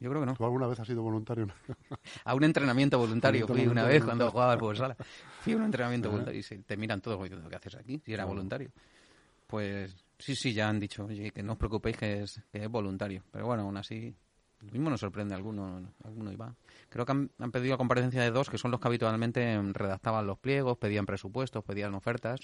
Yo 0.00 0.08
creo 0.10 0.22
que 0.22 0.26
no. 0.26 0.34
¿Tú 0.36 0.44
alguna 0.44 0.68
vez 0.68 0.78
has 0.80 0.86
sido 0.86 1.02
voluntario? 1.02 1.48
A 2.24 2.34
un 2.34 2.44
entrenamiento 2.44 2.98
voluntario 2.98 3.46
fui 3.48 3.66
una 3.66 3.84
vez 3.84 4.04
cuando 4.04 4.30
jugaba 4.30 4.52
al 4.52 4.58
fútbol 4.60 4.76
sala. 4.76 4.96
Fui 5.40 5.52
a 5.52 5.56
un 5.56 5.64
entrenamiento 5.64 6.08
voluntario 6.10 6.38
y 6.38 6.42
se- 6.42 6.58
te 6.58 6.76
miran 6.76 7.00
todos 7.00 7.20
diciendo, 7.22 7.48
¿qué 7.48 7.56
haces 7.56 7.74
aquí? 7.74 8.00
Si 8.04 8.12
era 8.12 8.24
voluntario. 8.24 8.70
Pues 9.48 9.96
sí, 10.18 10.36
sí, 10.36 10.52
ya 10.52 10.68
han 10.68 10.78
dicho, 10.78 11.06
oye, 11.06 11.30
que 11.32 11.42
no 11.42 11.52
os 11.54 11.58
preocupéis 11.58 11.96
que 11.96 12.22
es, 12.22 12.40
que 12.52 12.62
es 12.64 12.68
voluntario. 12.70 13.24
Pero 13.32 13.46
bueno, 13.46 13.62
aún 13.64 13.76
así, 13.78 14.14
lo 14.60 14.70
mismo 14.70 14.90
nos 14.90 15.00
sorprende 15.00 15.34
alguno, 15.34 15.90
alguno 16.04 16.30
iba. 16.30 16.54
Creo 16.90 17.04
que 17.06 17.12
han, 17.12 17.30
han 17.38 17.50
pedido 17.50 17.72
la 17.72 17.78
comparecencia 17.78 18.22
de 18.22 18.30
dos, 18.30 18.50
que 18.50 18.58
son 18.58 18.70
los 18.70 18.78
que 18.78 18.88
habitualmente 18.88 19.60
redactaban 19.72 20.26
los 20.26 20.38
pliegos, 20.38 20.76
pedían 20.78 21.06
presupuestos, 21.06 21.64
pedían 21.64 21.94
ofertas. 21.94 22.40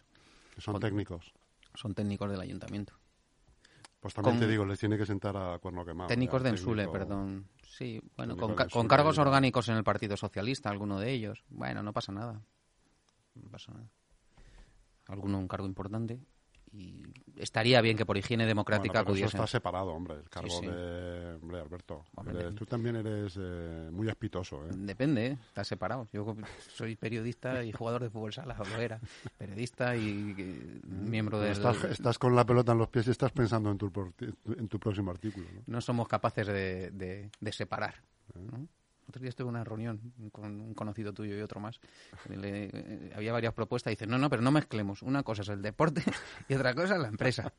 Que 0.54 0.60
son 0.62 0.72
Con- 0.74 0.80
técnicos. 0.80 1.32
Son 1.74 1.92
técnicos 1.94 2.30
del 2.30 2.40
ayuntamiento. 2.40 2.94
Pues 4.00 4.14
también 4.14 4.36
Con- 4.36 4.46
te 4.46 4.50
digo, 4.50 4.64
les 4.64 4.78
tiene 4.78 4.96
que 4.96 5.04
sentar 5.06 5.36
a 5.36 5.58
cuerno 5.58 5.84
quemado. 5.84 6.08
Técnicos 6.08 6.42
de 6.42 6.50
Ensule, 6.50 6.84
técnico- 6.84 6.92
perdón. 6.92 7.48
Sí, 7.66 8.00
bueno, 8.16 8.36
con, 8.36 8.54
ca- 8.54 8.68
con 8.68 8.86
cargos 8.88 9.18
orgánicos 9.18 9.68
en 9.68 9.76
el 9.76 9.84
Partido 9.84 10.16
Socialista, 10.16 10.70
alguno 10.70 10.98
de 11.00 11.10
ellos. 11.12 11.44
Bueno, 11.48 11.82
no 11.82 11.92
pasa 11.92 12.12
nada. 12.12 12.40
No 13.34 13.50
pasa 13.50 13.72
nada. 13.72 13.88
Alguno 15.08 15.38
un 15.38 15.48
cargo 15.48 15.66
importante. 15.66 16.20
Y 16.76 17.04
estaría 17.36 17.80
bien 17.80 17.96
que 17.96 18.04
por 18.04 18.16
higiene 18.16 18.46
democrática 18.46 19.02
Bueno, 19.04 19.14
pero 19.14 19.26
eso 19.26 19.36
está 19.36 19.46
separado, 19.46 19.92
hombre. 19.92 20.16
El 20.16 20.28
cargo 20.28 20.50
sí. 20.60 20.66
de... 20.66 21.34
Hombre, 21.40 21.60
Alberto. 21.60 22.04
Hombre, 22.16 22.40
eres- 22.40 22.54
tú 22.56 22.66
también 22.66 22.96
eres 22.96 23.36
eh, 23.40 23.88
muy 23.92 24.08
espitoso, 24.08 24.64
¿eh? 24.66 24.70
Depende, 24.74 25.26
¿eh? 25.26 25.38
está 25.46 25.62
separado. 25.62 26.08
Yo 26.12 26.34
soy 26.74 26.96
periodista 26.96 27.62
y 27.62 27.70
jugador 27.72 28.02
de 28.02 28.10
fútbol 28.10 28.32
sala, 28.32 28.56
o 28.58 28.64
lo 28.64 28.76
era. 28.80 28.98
Periodista 29.38 29.94
y 29.96 30.34
eh, 30.36 30.80
miembro 30.84 31.38
del... 31.38 31.52
Estás, 31.52 31.84
estás 31.84 32.18
con 32.18 32.34
la 32.34 32.44
pelota 32.44 32.72
en 32.72 32.78
los 32.78 32.88
pies 32.88 33.06
y 33.06 33.10
estás 33.12 33.30
pensando 33.30 33.70
en 33.70 33.78
tu, 33.78 33.92
en 34.58 34.66
tu 34.68 34.78
próximo 34.80 35.10
artículo, 35.12 35.46
¿no? 35.54 35.62
no 35.66 35.80
somos 35.80 36.08
capaces 36.08 36.46
de, 36.48 36.90
de- 36.90 37.30
de 37.40 37.52
separar. 37.52 37.94
¿no? 38.34 38.66
Otro 39.14 39.22
día 39.22 39.28
estuve 39.30 39.44
en 39.46 39.54
una 39.54 39.62
reunión 39.62 40.00
con 40.32 40.60
un 40.60 40.74
conocido 40.74 41.12
tuyo 41.12 41.38
y 41.38 41.40
otro 41.40 41.60
más. 41.60 41.78
Le- 42.28 42.68
eh, 42.72 43.12
había 43.14 43.32
varias 43.32 43.54
propuestas 43.54 43.92
y 43.92 43.94
dice, 43.94 44.08
no, 44.08 44.18
no, 44.18 44.28
pero 44.28 44.42
no 44.42 44.50
mezclemos. 44.50 45.02
Una 45.02 45.22
cosa 45.22 45.42
es 45.42 45.50
el 45.50 45.62
deporte 45.62 46.02
y 46.48 46.54
otra 46.54 46.74
cosa 46.74 46.96
es 46.96 47.00
la 47.00 47.06
empresa. 47.06 47.52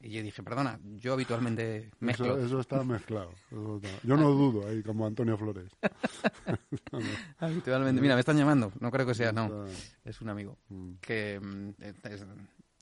Y 0.00 0.10
yo 0.10 0.22
dije, 0.22 0.40
perdona, 0.44 0.78
yo 1.00 1.14
habitualmente 1.14 1.90
mezclo. 1.98 2.36
Eso, 2.36 2.46
eso 2.46 2.60
está 2.60 2.84
mezclado. 2.84 3.32
eso 3.50 3.80
está- 3.82 4.06
Yo 4.06 4.16
no 4.16 4.30
dudo 4.30 4.68
ahí, 4.68 4.80
como 4.84 5.04
Antonio 5.04 5.36
Flores. 5.36 5.72
Habitualmente. 7.40 8.00
Mira, 8.00 8.14
me 8.14 8.20
están 8.20 8.36
llamando. 8.36 8.72
No 8.78 8.92
creo 8.92 9.04
que 9.04 9.14
sea, 9.14 9.32
no. 9.32 9.64
Es 10.04 10.20
un 10.20 10.28
amigo. 10.28 10.58
Mm. 10.68 10.92
Que 11.00 11.40
mm, 11.40 11.70
es- 12.04 12.24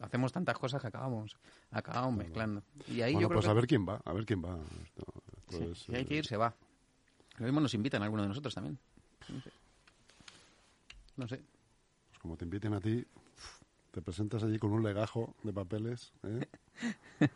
hacemos 0.02 0.32
tantas 0.32 0.58
cosas 0.58 0.82
que 0.82 0.88
acabamos, 0.88 1.34
acabamos 1.70 2.18
mezclando. 2.18 2.62
Y 2.88 3.00
ahí 3.00 3.14
Bueno, 3.14 3.20
yo 3.22 3.28
creo 3.28 3.36
pues 3.38 3.46
que... 3.46 3.50
a 3.52 3.54
ver 3.54 3.66
quién 3.66 3.88
va, 3.88 4.02
a 4.04 4.12
ver 4.12 4.26
quién 4.26 4.44
va. 4.44 4.58
Sí, 5.48 5.64
es, 5.72 5.78
si 5.78 5.94
hay 5.94 6.02
eh, 6.02 6.06
que 6.06 6.16
ir, 6.16 6.26
se 6.26 6.36
va. 6.36 6.54
Lo 7.38 7.44
mismo 7.44 7.60
nos 7.60 7.74
invitan 7.74 8.02
a 8.02 8.04
alguno 8.06 8.22
de 8.22 8.28
nosotros 8.28 8.54
también. 8.54 8.78
No 11.16 11.26
sé. 11.28 11.42
Pues 12.08 12.18
como 12.20 12.36
te 12.36 12.44
inviten 12.44 12.74
a 12.74 12.80
ti, 12.80 13.04
te 13.90 14.02
presentas 14.02 14.42
allí 14.42 14.58
con 14.58 14.72
un 14.72 14.82
legajo 14.82 15.34
de 15.42 15.52
papeles, 15.52 16.12
¿eh? 16.22 16.46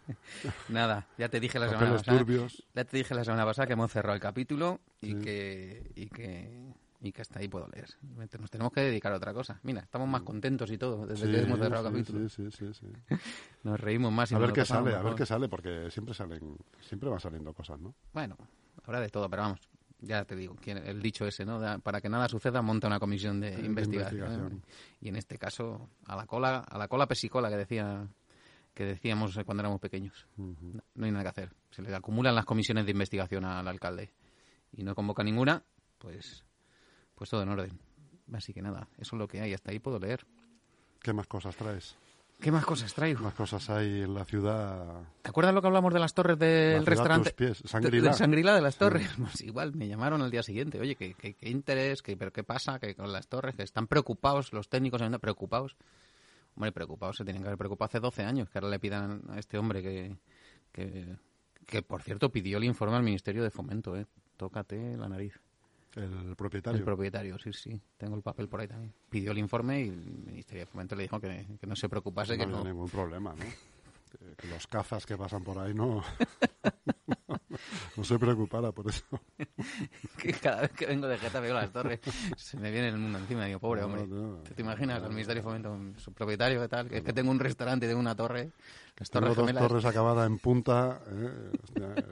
Nada, 0.69 1.07
ya 1.17 1.29
te 1.29 1.41
dije 1.41 1.59
la 1.59 1.69
semana 1.69 1.93
pasada. 1.97 2.19
turbios. 2.19 2.63
Ya 2.75 2.85
te 2.85 2.97
dije 2.97 3.15
la 3.15 3.25
semana 3.25 3.45
pasada 3.45 3.67
que 3.67 3.73
hemos 3.73 3.91
cerrado 3.91 4.15
el 4.15 4.21
capítulo 4.21 4.81
y 5.01 5.13
Sí. 5.15 5.19
que 5.21 5.91
y 5.95 6.07
que 6.09 6.75
y 7.03 7.13
que 7.13 7.23
hasta 7.23 7.39
ahí 7.39 7.49
puedo 7.49 7.67
leer. 7.69 7.89
Nos 8.39 8.51
tenemos 8.51 8.73
que 8.75 8.83
dedicar 8.83 9.11
a 9.13 9.17
otra 9.17 9.33
cosa. 9.33 9.59
Mira, 9.63 9.81
estamos 9.81 10.07
más 10.07 10.21
contentos 10.21 10.71
y 10.71 10.77
todo 10.77 11.07
desde 11.07 11.25
Sí, 11.27 11.33
que 11.33 11.39
hemos 11.41 11.59
cerrado 11.59 11.89
el 11.89 11.95
capítulo. 11.95 12.29
sí, 12.29 12.51
sí, 12.51 12.73
sí, 12.75 12.75
sí. 12.75 12.93
Nos 13.65 13.81
reímos 13.81 14.13
más 14.13 14.31
y 14.31 14.35
A 14.35 14.39
ver 14.39 14.53
qué 14.53 14.67
sale, 14.67 14.95
a 14.95 15.03
ver 15.03 15.15
qué 15.15 15.25
sale, 15.25 15.49
porque 15.49 15.91
siempre 15.91 16.15
salen, 16.15 16.59
siempre 16.83 17.09
van 17.09 17.21
saliendo 17.21 17.55
cosas, 17.55 17.81
¿no? 17.81 17.95
Bueno, 18.13 18.37
habrá 18.85 19.01
de 19.01 19.09
todo, 19.09 19.31
pero 19.31 19.43
vamos, 19.43 19.61
ya 20.01 20.25
te 20.25 20.35
digo, 20.37 20.57
el 20.65 21.03
dicho 21.03 21.27
ese, 21.27 21.45
¿no? 21.45 21.61
Para 21.81 22.01
que 22.01 22.09
nada 22.09 22.29
suceda, 22.29 22.63
monta 22.63 22.87
una 22.87 22.99
comisión 22.99 23.41
de 23.41 23.57
De 23.57 23.67
investigación. 23.67 24.21
investigación. 24.21 24.63
Y 25.01 25.09
en 25.09 25.17
este 25.17 25.39
caso, 25.39 25.91
a 26.07 26.17
la 26.17 26.27
cola, 26.27 26.59
a 26.59 26.79
la 26.79 26.89
cola 26.89 27.07
pesicola 27.07 27.49
que 27.51 27.57
decía 27.57 28.07
que 28.75 28.85
decíamos 28.85 29.39
cuando 29.45 29.63
éramos 29.63 29.81
pequeños. 29.81 30.27
No 30.37 31.05
hay 31.05 31.11
nada 31.11 31.25
que 31.25 31.29
hacer. 31.29 31.53
Se 31.71 31.83
le 31.83 31.95
acumulan 31.95 32.35
las 32.35 32.45
comisiones 32.45 32.87
de 32.87 32.93
investigación 32.93 33.45
al 33.45 33.67
alcalde 33.69 34.11
y 34.73 34.83
no 34.85 34.95
convoca 34.95 35.23
ninguna, 35.23 35.63
pues, 35.99 36.45
pues 37.15 37.29
todo 37.31 37.43
en 37.43 37.49
orden. 37.51 37.79
Así 38.33 38.53
que 38.55 38.63
nada, 38.63 38.89
eso 38.97 39.17
es 39.17 39.19
lo 39.19 39.27
que 39.29 39.41
hay. 39.41 39.53
Hasta 39.53 39.73
ahí 39.73 39.81
puedo 39.81 39.99
leer. 39.99 40.25
¿Qué 41.03 41.13
más 41.13 41.27
cosas 41.27 41.57
traes? 41.57 41.97
¿Qué 42.41 42.51
más 42.51 42.65
cosas 42.65 42.95
traigo? 42.95 43.19
¿Qué 43.19 43.25
más 43.25 43.35
cosas 43.35 43.69
hay 43.71 44.03
en 44.03 44.15
la 44.15 44.25
ciudad? 44.25 45.03
¿Te 45.23 45.29
acuerdas 45.31 45.55
lo 45.55 45.61
que 45.61 45.67
hablamos 45.67 45.93
de 45.93 46.01
las 46.01 46.15
torres 46.15 46.39
La 46.39 46.47
del 46.47 46.71
ciudad 46.73 46.83
a 46.87 46.91
restaurante? 46.91 47.31
tus 47.31 47.37
pies, 47.37 47.63
De- 47.63 47.69
Shangri-La. 47.69 48.11
del 48.11 48.19
Shangri-La 48.19 48.55
de 48.55 48.61
las 48.63 48.77
torres. 48.77 49.09
Pues 49.19 49.41
igual, 49.43 49.75
me 49.75 49.87
llamaron 49.89 50.23
al 50.23 50.31
día 50.31 50.43
siguiente. 50.43 50.81
Oye, 50.81 50.97
¿qué, 50.97 51.15
qué, 51.15 51.35
qué 51.35 51.49
interés? 51.51 52.03
¿Qué, 52.03 52.17
¿Pero 52.17 52.33
qué 52.33 52.43
pasa? 52.43 52.79
que 52.79 52.95
con 52.95 53.13
las 53.13 53.29
torres? 53.29 53.55
Que 53.55 53.63
están 53.63 53.87
preocupados, 53.87 54.53
los 54.53 54.69
técnicos 54.69 55.03
preocupados. 55.21 55.77
Hombre, 56.57 56.73
preocupados, 56.73 57.17
se 57.19 57.25
tienen 57.25 57.43
que 57.43 57.49
haber 57.49 57.59
preocupado 57.59 57.87
hace 57.89 58.01
12 58.01 58.25
años. 58.25 58.49
Que 58.51 58.59
ahora 58.59 58.71
le 58.71 58.79
pidan 58.79 59.23
a 59.29 59.39
este 59.39 59.59
hombre 59.59 59.83
que, 59.83 60.17
que, 60.73 61.17
que 61.67 61.83
por 61.83 62.03
cierto, 62.03 62.31
pidió 62.31 62.57
el 62.59 62.65
informe 62.65 62.97
al 62.97 63.03
Ministerio 63.03 63.43
de 63.43 63.51
Fomento, 63.51 63.97
¿eh? 63.97 64.07
Tócate 64.37 64.97
la 64.97 65.09
nariz. 65.09 65.39
El 65.97 66.35
propietario. 66.37 66.79
El 66.79 66.85
propietario, 66.85 67.37
sí, 67.39 67.53
sí. 67.53 67.81
Tengo 67.99 68.15
el 68.17 68.23
papel 68.23 68.49
por 68.49 68.61
ahí 68.61 68.69
también. 68.69 68.93
Pidió 69.11 69.33
el 69.33 69.39
informe 69.39 69.83
y 69.83 69.89
Ministerio 70.51 70.61
de 70.61 70.67
Fomento 70.67 70.97
le 70.97 71.03
dijo 71.03 71.21
que, 71.21 71.47
que 71.61 71.67
no 71.67 71.77
se 71.77 71.89
preocupase, 71.89 72.37
que 72.37 72.45
no 72.47 72.53
no, 72.53 72.59
había 72.59 72.73
ningún 72.73 72.89
problema, 72.91 73.31
¿no? 73.35 73.45
Que- 73.45 74.35
que 74.37 74.49
los 74.49 74.67
cazas 74.67 75.07
que 75.07 75.17
pasan 75.17 75.45
por 75.45 75.57
ahí 75.59 75.73
no, 75.73 76.03
no 77.97 78.05
se 78.05 78.19
preocupara 78.19 78.73
por 78.73 78.89
eso. 78.89 79.05
que 80.19 80.33
cada 80.33 80.63
vez 80.63 80.73
que 80.73 80.87
vengo 80.87 81.07
de 81.07 81.17
Getafe 81.19 81.41
veo 81.41 81.55
las 81.55 81.73
torres, 81.73 82.01
se 82.37 82.57
me 82.57 82.71
viene 82.73 82.89
el 82.89 82.99
mundo 82.99 83.19
encima. 83.19 83.45
Digo, 83.47 83.61
pobre 83.61 83.83
No, 83.83 83.87
hombre. 83.87 84.07
no, 84.09 84.39
¿Te, 84.39 84.55
te 84.55 84.63
imaginas 84.63 84.99
no, 85.01 85.07
al 85.07 85.13
Ministerio 85.13 85.43
de 85.43 85.49
Fomento, 85.49 86.01
su 86.01 86.13
propietario, 86.13 86.61
qué 86.61 86.69
tal? 86.69 86.89
Que 86.89 86.99
es 86.99 87.05
que 87.05 87.13
tengo 87.13 87.31
un 87.31 87.39
restaurante 87.39 87.87
y 87.87 87.89
tengo 87.89 88.01
una 88.01 88.15
torre. 88.17 88.51
Las 88.99 89.09
Tengo 89.11 89.27
torres 89.27 89.37
dos 89.37 89.47
gemelas. 89.47 89.69
torres 89.69 89.85
acabadas 89.85 90.27
en 90.27 90.39
punta, 90.39 91.01
¿eh? 91.07 91.51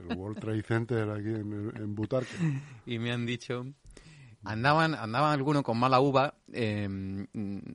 El 0.09 0.17
World 0.17 0.39
Trade 0.39 0.63
Center 0.63 1.09
aquí 1.11 1.27
en, 1.29 1.71
en 1.75 1.95
Butarque. 1.95 2.33
Y 2.85 2.97
me 2.97 3.11
han 3.11 3.25
dicho... 3.25 3.65
Andaban, 4.43 4.95
andaban 4.95 5.33
algunos 5.33 5.63
con 5.63 5.77
mala 5.77 5.99
uva, 5.99 6.35
eh, 6.53 6.87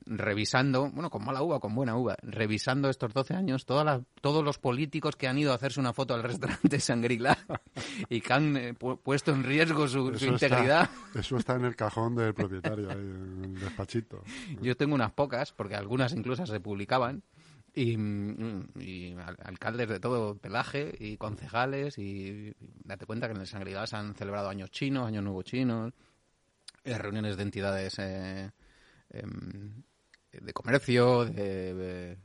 revisando, 0.07 0.91
bueno, 0.91 1.11
con 1.11 1.25
mala 1.25 1.43
uva, 1.43 1.61
con 1.61 1.75
buena 1.75 1.97
uva, 1.97 2.17
revisando 2.23 2.89
estos 2.89 3.13
12 3.13 3.35
años 3.35 3.67
todas 3.67 3.85
las- 3.85 4.01
todos 4.21 4.43
los 4.45 4.59
políticos 4.59 5.17
que 5.17 5.29
han 5.29 5.37
ido 5.39 5.53
a 5.53 5.57
hacerse 5.57 5.81
una 5.81 5.93
foto 5.93 6.15
al 6.15 6.23
restaurante 6.23 6.81
Sangrila 6.81 7.37
y 8.09 8.21
que 8.21 8.33
han 8.33 8.57
eh, 8.57 8.75
pu- 8.75 8.99
puesto 8.99 9.33
en 9.33 9.45
riesgo 9.45 9.87
su, 9.89 10.13
integridad. 10.27 10.89
Está, 11.09 11.21
eso 11.21 11.37
está 11.37 11.57
en 11.57 11.65
el 11.67 11.77
cajón 11.77 12.15
del 12.17 12.35
propietario, 12.35 12.91
en 12.93 13.43
el 13.45 13.61
despachito. 13.61 14.23
Yo 14.63 14.77
tengo 14.77 14.95
unas 14.95 15.13
pocas, 15.13 15.53
porque 15.53 15.75
algunas 15.77 16.13
incluso 16.15 16.47
se 16.47 16.61
publicaban, 16.61 17.23
y, 17.75 17.99
y 18.81 19.13
al- 19.19 19.37
alcaldes 19.45 19.89
de 19.89 20.01
todo 20.01 20.37
pelaje, 20.39 20.95
y 20.99 21.17
concejales, 21.17 21.99
y 21.99 22.55
date 22.85 23.05
cuenta 23.05 23.27
que 23.27 23.35
en 23.35 23.41
el 23.41 23.47
se 23.47 23.57
han 23.97 24.15
celebrado 24.15 24.49
años 24.49 24.71
chinos, 24.71 25.07
años 25.07 25.23
nuevos 25.25 25.45
chinos, 25.45 25.93
reuniones 26.85 27.37
de 27.37 27.43
entidades 27.43 27.99
eh, 27.99 28.51
em, 29.11 29.83
de 30.33 30.53
comercio, 30.53 31.25
de, 31.25 31.75
de- 31.75 32.19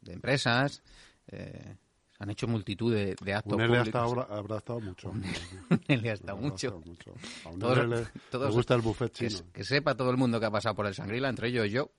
de 0.00 0.12
empresas, 0.12 0.82
eh, 1.28 1.76
han 2.18 2.30
hecho 2.30 2.46
multitud 2.48 2.92
de, 2.94 3.16
de 3.20 3.34
actos 3.34 3.52
Un 3.54 3.58
públicos. 3.66 3.86
hasta 3.88 4.00
ahora 4.00 4.26
habrá 4.30 4.58
estado 4.58 4.80
mucho. 4.80 5.12
Habrá 5.88 6.34
mucho. 6.34 6.66
estado 6.66 6.80
mucho. 6.80 7.14
A 7.44 7.48
un 7.50 7.58
Todos- 7.60 7.78
L 7.78 8.06
todos- 8.30 8.54
gusta 8.54 8.74
el 8.74 8.80
buffet 8.82 9.10
que, 9.12 9.28
chino. 9.28 9.38
se- 9.38 9.44
que 9.52 9.64
sepa 9.64 9.94
todo 9.96 10.10
el 10.10 10.16
mundo 10.16 10.38
que 10.40 10.46
ha 10.46 10.50
pasado 10.50 10.74
por 10.74 10.86
el 10.86 10.94
Sangrila, 10.94 11.28
entre 11.28 11.48
ellos 11.48 11.70
yo, 11.70 11.90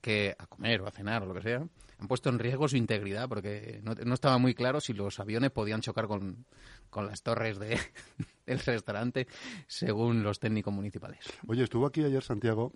que 0.00 0.34
a 0.38 0.46
comer 0.46 0.80
o 0.80 0.86
a 0.86 0.90
cenar 0.90 1.22
o 1.22 1.26
lo 1.26 1.34
que 1.34 1.42
sea, 1.42 1.66
han 1.98 2.08
puesto 2.08 2.30
en 2.30 2.38
riesgo 2.38 2.68
su 2.68 2.76
integridad 2.76 3.28
porque 3.28 3.80
no, 3.82 3.94
no 3.94 4.14
estaba 4.14 4.38
muy 4.38 4.54
claro 4.54 4.80
si 4.80 4.92
los 4.94 5.20
aviones 5.20 5.50
podían 5.50 5.80
chocar 5.82 6.06
con, 6.06 6.46
con 6.88 7.06
las 7.06 7.22
torres 7.22 7.58
de, 7.58 7.78
del 8.46 8.58
restaurante 8.58 9.26
según 9.66 10.22
los 10.22 10.40
técnicos 10.40 10.72
municipales. 10.72 11.20
Oye, 11.46 11.64
estuvo 11.64 11.86
aquí 11.86 12.02
ayer 12.02 12.22
Santiago, 12.22 12.72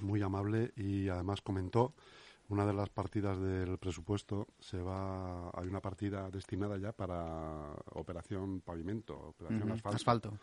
muy 0.00 0.22
amable, 0.22 0.72
y 0.76 1.08
además 1.08 1.42
comentó 1.42 1.94
una 2.48 2.66
de 2.66 2.72
las 2.72 2.88
partidas 2.88 3.40
del 3.40 3.78
presupuesto 3.78 4.48
se 4.58 4.80
va 4.80 5.50
hay 5.50 5.68
una 5.68 5.80
partida 5.80 6.28
destinada 6.30 6.78
ya 6.78 6.92
para 6.92 7.72
operación 7.92 8.60
pavimento, 8.60 9.16
operación 9.16 9.70
asfalto. 9.70 9.96
asfalto. 9.96 10.38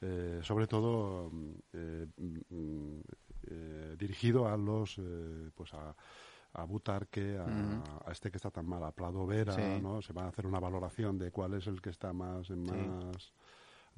Eh, 0.00 0.40
sobre 0.42 0.66
todo 0.66 1.30
eh, 1.72 2.06
mm, 2.16 3.00
eh, 3.50 3.96
dirigido 3.98 4.48
a 4.48 4.56
los 4.56 4.98
eh, 4.98 5.50
pues 5.54 5.72
a, 5.74 5.94
a 6.52 6.64
Butarque, 6.64 7.38
a, 7.38 8.10
este 8.10 8.30
que 8.30 8.36
está 8.36 8.50
tan 8.50 8.66
mal, 8.66 8.82
a 8.84 8.92
Plado 8.92 9.26
Vera, 9.26 9.56
¿no? 9.80 10.02
Se 10.02 10.12
va 10.12 10.24
a 10.24 10.28
hacer 10.28 10.46
una 10.46 10.60
valoración 10.60 11.18
de 11.18 11.30
cuál 11.30 11.54
es 11.54 11.66
el 11.66 11.80
que 11.80 11.90
está 11.90 12.12
más 12.12 12.50
en 12.50 12.64
más 12.64 13.32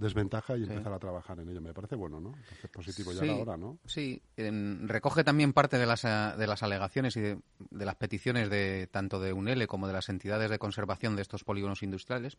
desventaja 0.00 0.56
y 0.56 0.62
empezar 0.62 0.92
a 0.92 0.98
trabajar 0.98 1.38
en 1.40 1.48
ello. 1.50 1.60
Me 1.60 1.74
parece 1.74 1.94
bueno, 1.94 2.20
¿no? 2.20 2.32
Es 2.62 2.70
positivo 2.70 3.12
ya 3.12 3.32
ahora, 3.32 3.56
¿no? 3.56 3.78
Sí, 3.84 4.22
recoge 4.36 5.22
también 5.22 5.52
parte 5.52 5.78
de 5.78 5.86
las, 5.86 6.02
de 6.02 6.46
las 6.46 6.62
alegaciones 6.62 7.16
y 7.16 7.20
de, 7.20 7.38
las 7.70 7.96
peticiones 7.96 8.50
de 8.50 8.88
tanto 8.90 9.20
de 9.20 9.32
UNELE 9.32 9.66
como 9.66 9.86
de 9.86 9.92
las 9.92 10.08
entidades 10.08 10.50
de 10.50 10.58
conservación 10.58 11.16
de 11.16 11.22
estos 11.22 11.44
polígonos 11.44 11.82
industriales 11.82 12.38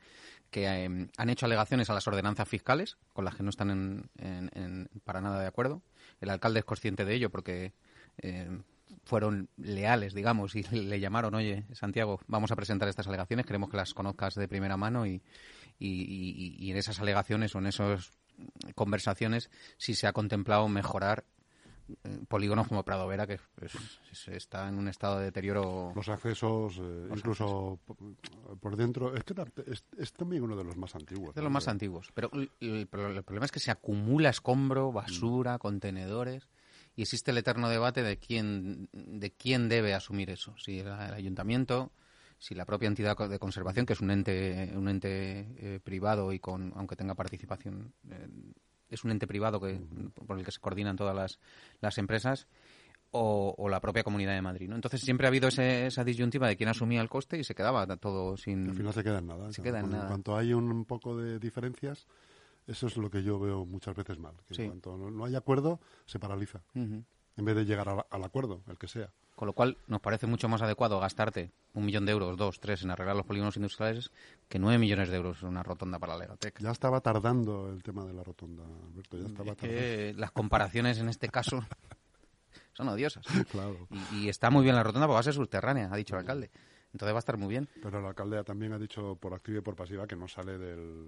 que 0.49 0.65
em, 0.65 1.09
han 1.17 1.29
hecho 1.29 1.45
alegaciones 1.45 1.89
a 1.89 1.93
las 1.93 2.07
ordenanzas 2.07 2.47
fiscales 2.47 2.97
con 3.13 3.25
las 3.25 3.35
que 3.35 3.43
no 3.43 3.49
están 3.49 4.09
en, 4.17 4.89
para 5.03 5.21
nada 5.21 5.39
de 5.39 5.47
acuerdo. 5.47 5.81
El 6.19 6.29
alcalde 6.29 6.59
es 6.59 6.65
consciente 6.65 7.05
de 7.05 7.13
ello 7.13 7.29
porque 7.29 7.73
em, 8.17 8.63
fueron 9.03 9.49
leales, 9.57 10.13
digamos, 10.13 10.55
y 10.55 10.63
le 10.71 10.99
llamaron, 10.99 11.35
oye, 11.35 11.65
Santiago, 11.73 12.19
vamos 12.27 12.51
a 12.51 12.55
presentar 12.55 12.87
estas 12.87 13.07
alegaciones, 13.07 13.45
queremos 13.45 13.69
que 13.69 13.77
las 13.77 13.93
conozcas 13.93 14.35
de 14.35 14.47
primera 14.47 14.77
mano 14.77 15.05
y, 15.05 15.21
y, 15.79 16.71
en 16.71 16.77
esas 16.77 16.99
alegaciones 16.99 17.55
o 17.55 17.59
en 17.59 17.67
esas 17.67 18.11
conversaciones 18.75 19.49
si 19.77 19.93
se 19.93 20.07
ha 20.07 20.13
contemplado 20.13 20.67
mejorar 20.67 21.25
eh, 22.03 22.19
polígonos 22.27 22.67
como 22.67 22.83
Prado 22.83 23.07
Vera, 23.07 23.27
que 23.27 23.39
pues, 23.55 23.73
está 24.27 24.69
en 24.69 24.75
un 24.75 24.87
estado 24.87 25.19
de 25.19 25.25
deterioro. 25.25 25.91
Los 25.95 26.09
accesos, 26.09 26.79
eh, 26.79 27.07
incluso 27.13 27.79
por 28.59 28.75
dentro, 28.77 29.15
es 29.15 29.23
que 29.23 29.33
es, 29.97 30.13
también 30.13 30.43
uno 30.43 30.55
de 30.55 30.63
los 30.63 30.77
más 30.77 30.95
antiguos. 30.95 31.35
De 31.35 31.41
los 31.41 31.51
más 31.51 31.67
antiguos. 31.67 32.11
Pero 32.13 32.31
el, 32.33 32.87
problema 32.87 33.45
es 33.45 33.51
que 33.51 33.59
se 33.59 33.71
acumula 33.71 34.29
escombro, 34.29 34.91
basura, 34.91 35.57
contenedores 35.57 36.47
y 36.95 37.03
existe 37.03 37.31
el 37.31 37.37
eterno 37.37 37.69
debate 37.69 38.03
de 38.03 38.17
quién, 38.17 38.89
de 38.91 39.31
quién 39.31 39.69
debe 39.69 39.93
asumir 39.93 40.29
eso. 40.29 40.53
Si 40.57 40.79
el, 40.79 40.89
ayuntamiento, 40.89 41.91
si 42.37 42.55
la 42.55 42.65
propia 42.65 42.87
entidad 42.87 43.17
de 43.17 43.39
conservación, 43.39 43.85
que 43.85 43.93
es 43.93 44.01
un 44.01 44.11
ente, 44.11 44.71
un 44.75 44.89
ente 44.89 45.47
eh, 45.57 45.79
privado 45.83 46.33
y 46.33 46.39
con, 46.39 46.73
aunque 46.75 46.95
tenga 46.95 47.15
participación, 47.15 47.93
eh, 48.09 48.27
es 48.89 49.03
un 49.03 49.11
ente 49.11 49.27
privado 49.27 49.59
que, 49.59 49.79
por 50.27 50.37
el 50.37 50.45
que 50.45 50.51
se 50.51 50.59
coordinan 50.59 50.97
todas 50.97 51.15
las, 51.15 51.39
las 51.79 51.97
empresas, 51.97 52.47
o, 53.11 53.67
la 53.69 53.79
propia 53.79 54.03
Comunidad 54.03 54.33
de 54.33 54.41
Madrid. 54.41 54.69
¿no? 54.69 54.75
Entonces 54.75 55.01
siempre 55.01 55.27
ha 55.27 55.29
habido 55.29 55.49
esa 55.49 56.03
disyuntiva 56.03 56.47
de 56.47 56.55
quién 56.55 56.69
asumía 56.69 57.01
el 57.01 57.09
coste 57.09 57.37
y 57.37 57.43
se 57.43 57.53
quedaba 57.53 57.85
todo 57.97 58.37
sin... 58.37 58.69
Al 58.69 58.75
final 58.75 58.93
se 58.93 59.03
queda 59.03 59.19
en 59.19 59.27
nada. 59.27 59.51
Se 59.51 59.61
queda 59.61 59.79
en 59.79 59.89
nada. 59.89 60.03
En 60.03 60.07
cuanto 60.07 60.37
hay 60.37 60.53
un 60.53 60.85
poco 60.85 61.17
de 61.17 61.39
diferencias, 61.39 62.07
eso 62.71 62.87
es 62.87 62.97
lo 62.97 63.09
que 63.09 63.23
yo 63.23 63.39
veo 63.39 63.65
muchas 63.65 63.95
veces 63.95 64.17
mal. 64.17 64.35
Que 64.47 64.65
cuanto 64.65 64.97
no, 64.97 65.25
hay 65.25 65.35
acuerdo, 65.35 65.79
se 66.05 66.19
paraliza. 66.19 66.61
En 66.73 67.45
vez 67.45 67.55
de 67.55 67.65
llegar 67.65 68.05
al 68.09 68.23
acuerdo, 68.23 68.61
el 68.67 68.77
que 68.77 68.87
sea. 68.87 69.11
Con 69.35 69.47
lo 69.47 69.53
cual, 69.53 69.77
nos 69.87 70.01
parece 70.01 70.27
mucho 70.27 70.47
más 70.49 70.61
adecuado 70.61 70.99
gastarte 70.99 71.51
un 71.73 71.85
millón 71.85 72.05
de 72.05 72.11
euros, 72.11 72.37
dos, 72.37 72.59
tres, 72.59 72.83
en 72.83 72.91
arreglar 72.91 73.15
los 73.15 73.25
polígonos 73.25 73.55
industriales 73.55 74.11
que 74.47 74.59
nueve 74.59 74.77
millones 74.77 75.09
de 75.09 75.15
euros 75.15 75.41
en 75.41 75.49
una 75.49 75.63
rotonda 75.63 75.97
para 75.97 76.13
la 76.13 76.19
Legatec. 76.19 76.59
Ya 76.59 76.71
estaba 76.71 77.01
tardando 77.01 77.71
el 77.71 77.81
tema 77.81 78.05
de 78.05 78.13
la 78.13 78.23
rotonda, 78.23 78.63
Alberto. 78.63 79.17
Ya 79.17 79.25
estaba 79.25 79.55
tardando. 79.55 80.19
las 80.19 80.31
comparaciones 80.31 80.99
en 80.99 81.09
este 81.09 81.29
caso 81.29 81.65
son 82.73 82.89
odiosas. 82.89 83.25
Claro. 83.49 83.87
Y, 84.13 84.29
está 84.29 84.49
muy 84.49 84.63
bien 84.63 84.75
la 84.75 84.83
rotonda 84.83 85.07
porque 85.07 85.15
va 85.15 85.19
a 85.21 85.23
ser 85.23 85.33
subterránea, 85.33 85.89
ha 85.91 85.95
dicho 85.95 86.13
el 86.15 86.19
alcalde. 86.19 86.51
Entonces 86.93 87.13
va 87.13 87.17
a 87.17 87.19
estar 87.19 87.37
muy 87.37 87.47
bien. 87.47 87.69
Pero 87.81 87.99
el 87.99 88.05
alcalde 88.05 88.43
también 88.43 88.73
ha 88.73 88.77
dicho 88.77 89.15
por 89.15 89.33
activa 89.33 89.59
y 89.59 89.61
por 89.61 89.75
pasiva 89.75 90.05
que 90.05 90.15
no 90.15 90.27
sale 90.27 90.57
del... 90.57 91.05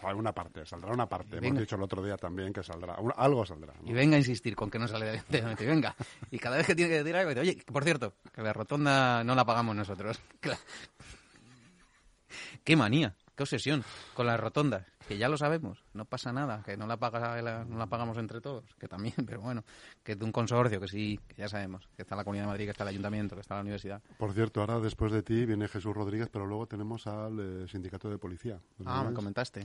Sale 0.00 0.14
una 0.14 0.32
parte, 0.32 0.64
saldrá 0.64 0.92
una 0.92 1.08
parte. 1.08 1.38
Hemos 1.38 1.60
dicho 1.60 1.76
el 1.76 1.82
otro 1.82 2.02
día 2.02 2.16
también 2.16 2.52
que 2.52 2.62
saldrá. 2.62 2.96
algo 3.16 3.44
saldrá. 3.44 3.74
Y 3.84 3.92
venga 3.92 4.16
a 4.16 4.18
insistir 4.18 4.56
con 4.56 4.70
que 4.70 4.78
no 4.78 4.88
sale 4.88 5.22
de 5.28 5.56
Y 5.60 5.66
venga. 5.66 5.94
Y 6.30 6.38
cada 6.38 6.56
vez 6.56 6.66
que 6.66 6.74
tiene 6.74 6.90
que 6.90 6.98
decir 6.98 7.16
algo, 7.16 7.30
dice, 7.30 7.40
oye, 7.40 7.62
por 7.70 7.84
cierto, 7.84 8.14
que 8.32 8.42
la 8.42 8.52
rotonda 8.52 9.22
no 9.24 9.34
la 9.34 9.44
pagamos 9.44 9.76
nosotros. 9.76 10.20
Qué 12.64 12.76
manía. 12.76 13.14
Qué 13.36 13.42
obsesión 13.42 13.84
con 14.14 14.26
las 14.26 14.40
rotondas, 14.40 14.86
que 15.06 15.18
ya 15.18 15.28
lo 15.28 15.36
sabemos, 15.36 15.84
no 15.92 16.06
pasa 16.06 16.32
nada, 16.32 16.62
que 16.64 16.78
no 16.78 16.86
la, 16.86 16.96
paga, 16.96 17.64
no 17.66 17.76
la 17.76 17.86
pagamos 17.86 18.16
entre 18.16 18.40
todos, 18.40 18.64
que 18.78 18.88
también, 18.88 19.14
pero 19.26 19.42
bueno, 19.42 19.62
que 20.02 20.12
es 20.12 20.18
de 20.18 20.24
un 20.24 20.32
consorcio, 20.32 20.80
que 20.80 20.88
sí, 20.88 21.20
que 21.28 21.42
ya 21.42 21.48
sabemos, 21.48 21.86
que 21.96 22.02
está 22.02 22.16
la 22.16 22.24
Comunidad 22.24 22.44
de 22.44 22.48
Madrid, 22.48 22.64
que 22.64 22.70
está 22.70 22.84
el 22.84 22.88
Ayuntamiento, 22.88 23.34
que 23.34 23.42
está 23.42 23.56
la 23.56 23.60
Universidad. 23.60 24.02
Por 24.16 24.32
cierto, 24.32 24.62
ahora 24.62 24.80
después 24.80 25.12
de 25.12 25.22
ti 25.22 25.44
viene 25.44 25.68
Jesús 25.68 25.94
Rodríguez, 25.94 26.30
pero 26.32 26.46
luego 26.46 26.66
tenemos 26.66 27.06
al 27.06 27.38
eh, 27.38 27.68
Sindicato 27.68 28.08
de 28.08 28.16
Policía. 28.16 28.58
Ah, 28.86 29.04
me 29.06 29.12
comentaste. 29.12 29.60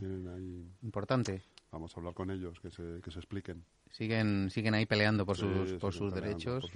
Importante. 0.82 1.42
Vamos 1.72 1.96
a 1.96 2.02
hablar 2.02 2.14
con 2.14 2.30
ellos, 2.30 2.60
que 2.60 2.70
se, 2.70 3.00
que 3.02 3.10
se 3.10 3.20
expliquen. 3.20 3.64
Siguen, 3.90 4.50
siguen 4.50 4.74
ahí 4.74 4.86
peleando 4.86 5.26
por, 5.26 5.38
sus, 5.38 5.74
por 5.74 5.94
sus, 5.94 6.14
derechos, 6.14 6.70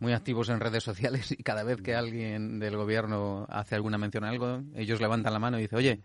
muy 0.00 0.14
activos 0.14 0.48
en 0.48 0.60
redes 0.60 0.82
sociales 0.82 1.30
y 1.32 1.42
cada 1.42 1.62
vez 1.62 1.82
que 1.82 1.94
alguien 1.94 2.58
del 2.58 2.76
gobierno 2.76 3.46
hace 3.50 3.74
alguna 3.74 3.98
mención 3.98 4.24
a 4.24 4.30
algo, 4.30 4.62
ellos 4.74 5.02
levantan 5.02 5.34
la 5.34 5.38
mano 5.38 5.58
y 5.58 5.62
dicen, 5.62 5.78
oye, 5.78 6.02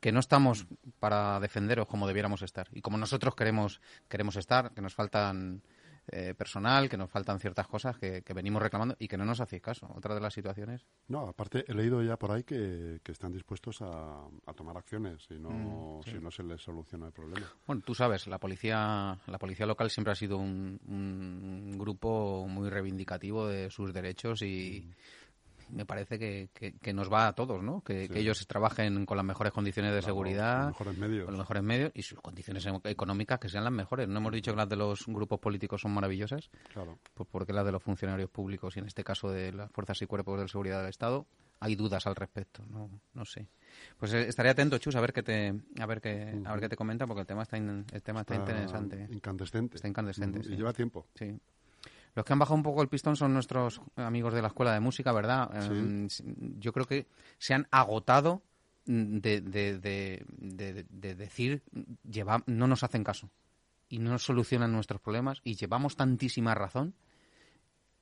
que 0.00 0.12
no 0.12 0.20
estamos 0.20 0.66
para 0.98 1.40
defenderos 1.40 1.86
como 1.86 2.06
debiéramos 2.06 2.42
estar 2.42 2.68
y 2.72 2.80
como 2.80 2.98
nosotros 2.98 3.34
queremos 3.34 3.80
queremos 4.08 4.36
estar, 4.36 4.72
que 4.72 4.80
nos 4.80 4.94
faltan 4.94 5.62
eh, 6.10 6.32
personal, 6.34 6.88
que 6.88 6.96
nos 6.96 7.10
faltan 7.10 7.38
ciertas 7.38 7.66
cosas 7.66 7.98
que, 7.98 8.22
venimos 8.34 8.62
reclamando 8.62 8.96
y 8.98 9.08
que 9.08 9.18
no 9.18 9.26
nos 9.26 9.42
hacéis 9.42 9.60
caso. 9.60 9.86
Otra 9.94 10.14
de 10.14 10.22
las 10.22 10.32
situaciones. 10.32 10.86
No, 11.08 11.28
aparte 11.28 11.64
he 11.68 11.74
leído 11.74 12.02
ya 12.02 12.16
por 12.16 12.32
ahí 12.32 12.44
que, 12.44 12.98
están 13.04 13.30
dispuestos 13.30 13.82
a, 13.82 14.26
tomar 14.56 14.78
acciones 14.78 15.22
si 15.28 15.38
no, 15.38 15.50
mm, 15.50 16.02
si 16.04 16.14
no 16.18 16.30
se 16.30 16.44
les 16.44 16.62
soluciona 16.62 17.08
el 17.08 17.12
problema. 17.12 17.46
Bueno, 17.66 17.82
tú 17.84 17.94
sabes, 17.94 18.26
la 18.26 18.38
policía, 18.38 19.18
la 19.26 19.38
policía 19.38 19.66
local 19.66 19.90
siempre 19.90 20.12
ha 20.12 20.16
sido 20.16 20.38
un, 20.38 21.76
grupo 21.78 22.46
muy 22.48 22.70
reivindicativo 22.70 23.46
de 23.46 23.70
sus 23.70 23.92
derechos 23.92 24.40
y, 24.42 24.86
mm 24.86 25.27
me 25.70 25.84
parece 25.84 26.18
que, 26.18 26.50
que, 26.52 26.92
nos 26.92 27.12
va 27.12 27.28
a 27.28 27.32
todos, 27.34 27.62
¿no? 27.62 27.82
Que, 27.82 28.08
ellos 28.14 28.46
trabajen 28.46 29.06
con 29.06 29.16
las 29.16 29.26
mejores 29.26 29.52
condiciones 29.52 29.92
de 29.94 30.02
seguridad, 30.02 30.72
con 30.74 30.86
los 30.86 30.96
mejores 30.96 30.98
medios. 30.98 31.24
Con 31.24 31.34
los 31.34 31.40
mejores 31.40 31.62
medios 31.62 31.92
y 31.94 32.02
sus 32.02 32.20
condiciones 32.20 32.66
económicas 32.84 33.38
que 33.38 33.48
sean 33.48 33.64
las 33.64 33.72
mejores. 33.72 34.08
No 34.08 34.18
hemos 34.18 34.32
dicho 34.32 34.52
que 34.52 34.56
las 34.56 34.68
de 34.68 34.76
los 34.76 35.06
grupos 35.06 35.38
políticos 35.40 35.80
son 35.80 35.92
maravillosas, 35.92 36.50
claro. 36.72 36.98
pues 37.14 37.28
porque 37.30 37.52
las 37.52 37.64
de 37.64 37.72
los 37.72 37.82
funcionarios 37.82 38.30
públicos 38.30 38.76
y 38.76 38.80
en 38.80 38.86
este 38.86 39.04
caso 39.04 39.30
de 39.30 39.52
las 39.52 39.70
fuerzas 39.70 40.00
y 40.02 40.06
cuerpos 40.06 40.40
de 40.40 40.48
seguridad 40.48 40.80
del 40.80 40.90
Estado 40.90 41.26
hay 41.60 41.74
dudas 41.74 42.06
al 42.06 42.14
respecto, 42.14 42.64
no, 42.66 42.88
no 43.14 43.24
sé. 43.24 43.48
Pues 43.98 44.12
eh, 44.12 44.28
estaré 44.28 44.50
atento, 44.50 44.78
Chus, 44.78 44.94
a 44.96 45.00
ver 45.00 45.12
qué 45.12 45.22
te, 45.22 45.54
a 45.78 45.86
ver 45.86 46.00
qué, 46.00 46.40
a 46.44 46.52
ver 46.52 46.60
qué 46.60 46.68
te 46.68 46.76
comenta, 46.76 47.06
porque 47.06 47.22
el 47.22 47.26
tema 47.26 47.42
está, 47.42 47.56
el 47.56 48.02
tema 48.02 48.20
está, 48.20 48.36
interesante. 48.36 49.08
Incandescente. 49.10 49.76
Está 49.76 49.88
incandescente. 49.88 50.40
Y 50.44 50.56
lleva 50.56 50.72
tiempo. 50.72 51.06
Sí. 51.14 51.38
Los 52.18 52.24
que 52.24 52.32
han 52.32 52.40
bajado 52.40 52.56
un 52.56 52.64
poco 52.64 52.82
el 52.82 52.88
pistón 52.88 53.14
son 53.14 53.32
nuestros 53.32 53.80
amigos 53.94 54.34
de 54.34 54.42
la 54.42 54.48
Escuela 54.48 54.72
de 54.72 54.80
Música, 54.80 55.12
¿verdad? 55.12 55.50
Em, 55.54 56.08
yo 56.58 56.72
creo 56.72 56.84
que 56.84 57.06
se 57.38 57.54
han 57.54 57.68
agotado 57.70 58.42
de, 58.86 59.40
decir, 61.16 61.62
lleva, 62.02 62.42
no 62.46 62.66
nos 62.66 62.82
hacen 62.82 63.04
caso 63.04 63.30
y 63.88 64.00
no 64.00 64.10
nos 64.10 64.24
solucionan 64.24 64.72
nuestros 64.72 65.00
problemas 65.00 65.40
y 65.44 65.54
llevamos 65.54 65.94
tantísima 65.94 66.56
razón 66.56 66.96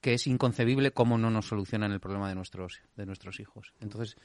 que 0.00 0.14
es 0.14 0.26
inconcebible 0.26 0.92
cómo 0.92 1.18
no 1.18 1.29
nos 1.31 1.48
solucionan 1.48 1.92
el 1.92 2.00
problema 2.00 2.31
de 2.31 2.37
nuestros 2.37 2.81
de 2.96 3.05
nuestros 3.05 3.38
hijos. 3.38 3.74
Entonces, 3.81 4.16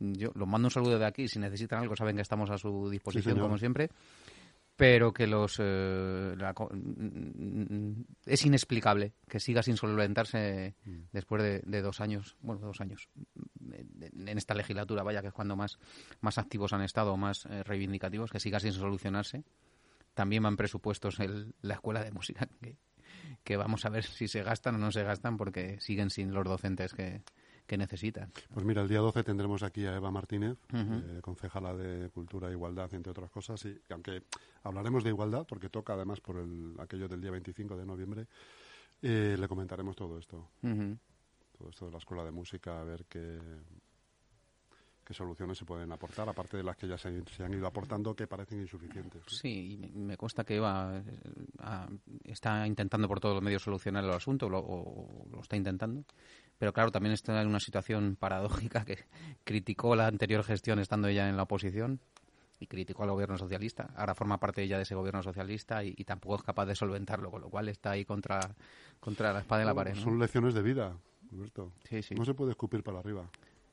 yo 0.00 0.32
los 0.34 0.48
mando 0.48 0.66
un 0.66 0.72
saludo 0.72 0.98
de 0.98 1.06
aquí. 1.06 1.28
Si 1.28 1.38
necesitan 1.38 1.78
algo, 1.78 1.94
saben 1.94 2.16
que 2.16 2.22
estamos 2.22 2.50
a 2.50 2.58
su 2.58 2.90
disposición, 2.90 3.38
como 3.38 3.58
siempre 3.58 3.90
pero 4.76 5.12
que 5.12 5.26
los 5.26 5.56
eh, 5.58 6.36
es 8.26 8.44
inexplicable 8.44 9.14
que 9.26 9.40
siga 9.40 9.62
sin 9.62 9.76
solventarse 9.76 10.74
mm. 10.84 10.98
después 11.12 11.62
de, 11.64 11.82
dos 11.82 12.00
años, 12.00 12.36
bueno, 12.40 12.60
dos 12.60 12.80
años 12.82 13.08
en 13.70 14.38
esta 14.38 14.54
legislatura, 14.54 15.02
vaya 15.02 15.22
que 15.22 15.28
es 15.28 15.34
cuando 15.34 15.56
más, 15.56 15.78
más 16.20 16.36
activos 16.36 16.74
han 16.74 16.82
estado, 16.82 17.16
más 17.16 17.46
eh, 17.46 17.62
reivindicativos, 17.62 18.30
que 18.30 18.40
siga 18.40 18.60
sin 18.60 18.72
solucionarse. 18.72 19.44
También 20.12 20.42
van 20.42 20.56
presupuestos 20.56 21.20
en 21.20 21.54
la 21.62 21.74
escuela 21.74 22.02
de 22.04 22.10
música 22.10 22.48
que, 22.60 22.76
que 23.44 23.56
vamos 23.56 23.84
a 23.84 23.90
ver 23.90 24.04
si 24.04 24.28
se 24.28 24.42
gastan 24.42 24.76
o 24.76 24.78
no 24.78 24.92
se 24.92 25.02
gastan 25.02 25.36
porque 25.36 25.80
siguen 25.80 26.10
sin 26.10 26.32
los 26.32 26.44
docentes 26.44 26.92
que, 26.92 27.22
que 27.66 27.76
necesitan. 27.76 28.30
Pues 28.52 28.64
mira, 28.64 28.82
el 28.82 28.88
día 28.88 29.00
12 29.00 29.24
tendremos 29.24 29.62
aquí 29.62 29.84
a 29.86 29.96
Eva 29.96 30.10
Martínez, 30.10 30.56
eh, 30.72 31.20
concejala 31.20 31.74
de 31.74 32.10
Cultura 32.10 32.48
e 32.48 32.52
Igualdad, 32.52 32.92
entre 32.94 33.10
otras 33.10 33.30
cosas, 33.30 33.64
y 33.64 33.80
aunque 33.90 34.22
hablaremos 34.62 35.04
de 35.04 35.10
igualdad, 35.10 35.46
porque 35.46 35.68
toca 35.68 35.94
además 35.94 36.20
por 36.20 36.38
el, 36.38 36.74
aquello 36.78 37.08
del 37.08 37.20
día 37.20 37.30
25 37.32 37.76
de 37.76 37.86
noviembre, 37.86 38.26
eh, 39.02 39.36
le 39.38 39.48
comentaremos 39.48 39.96
todo 39.96 40.18
esto. 40.18 40.48
Todo 40.60 41.70
esto 41.70 41.86
de 41.86 41.92
la 41.92 41.98
escuela 41.98 42.24
de 42.24 42.30
música, 42.30 42.80
a 42.80 42.84
ver 42.84 43.06
qué, 43.06 43.38
qué 45.06 45.14
soluciones 45.14 45.56
se 45.56 45.64
pueden 45.64 45.90
aportar, 45.92 46.28
aparte 46.28 46.56
de 46.56 46.64
las 46.64 46.76
que 46.76 46.88
ya 46.88 46.98
se, 46.98 47.08
han 47.42 47.54
ido 47.54 47.66
aportando, 47.66 48.14
que 48.14 48.26
parecen 48.26 48.60
insuficientes. 48.60 49.22
Sí, 49.28 49.80
me 49.94 50.16
consta 50.16 50.44
que 50.44 50.56
Eva 50.56 50.98
eh, 50.98 51.98
está 52.24 52.66
intentando 52.66 53.06
por 53.06 53.20
todos 53.20 53.36
los 53.36 53.42
medios 53.42 53.62
solucionar 53.62 54.04
el 54.04 54.10
asunto, 54.10 54.48
o 54.48 55.26
lo 55.30 55.40
está 55.40 55.56
intentando. 55.56 56.04
Pero 56.58 56.72
claro, 56.72 56.90
también 56.90 57.12
está 57.12 57.40
en 57.42 57.48
una 57.48 57.60
situación 57.60 58.16
paradójica 58.20 58.84
que 58.84 58.98
criticó 59.44 59.94
la 59.96 60.06
anterior 60.06 60.42
gestión 60.44 60.78
estando 60.78 61.08
ella 61.08 61.28
en 61.28 61.36
la 61.36 61.42
oposición 61.44 62.00
y 62.58 62.66
criticó 62.68 63.02
al 63.02 63.10
gobierno 63.10 63.36
socialista. 63.36 63.90
Ahora 63.96 64.14
forma 64.14 64.38
parte 64.40 64.62
ella 64.62 64.76
de 64.78 64.84
ese 64.84 64.94
gobierno 64.94 65.22
socialista 65.22 65.84
y, 65.84 65.92
tampoco 66.04 66.36
es 66.36 66.42
capaz 66.42 66.64
de 66.66 66.74
solventarlo, 66.74 67.30
con 67.30 67.42
lo 67.42 67.50
cual 67.50 67.68
está 67.68 67.90
ahí 67.90 68.04
contra, 68.06 68.40
contra 69.00 69.32
la 69.34 69.40
espada 69.40 69.60
de 69.60 69.66
la 69.66 69.74
pared. 69.74 69.94
Son 69.94 70.18
lecciones 70.18 70.54
de 70.54 70.62
vida. 70.62 70.96
Alberto. 71.32 71.72
Sí, 71.84 72.02
sí. 72.02 72.14
No 72.14 72.24
se 72.24 72.32
puede 72.32 72.52
escupir 72.52 72.82
para 72.82 73.00
arriba, 73.00 73.28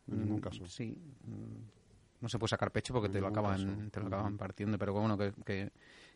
en 0.08 0.20
ningún 0.20 0.40
Mm, 0.40 0.42
caso. 0.42 0.66
Sí. 0.68 0.98
mm, 1.24 2.22
No 2.22 2.28
se 2.30 2.38
puede 2.40 2.50
sacar 2.50 2.72
pecho 2.72 2.94
porque 2.94 3.08
En 3.08 3.14
te 3.14 3.22
lo 3.22 3.28
acaban, 3.28 3.58
caso. 3.78 3.90
te 3.92 4.00
lo 4.02 4.08
acaban 4.08 4.38
partiendo, 4.38 4.78
pero 4.78 4.92
bueno, 4.94 5.18
que, 5.18 5.32
que, 5.46 5.72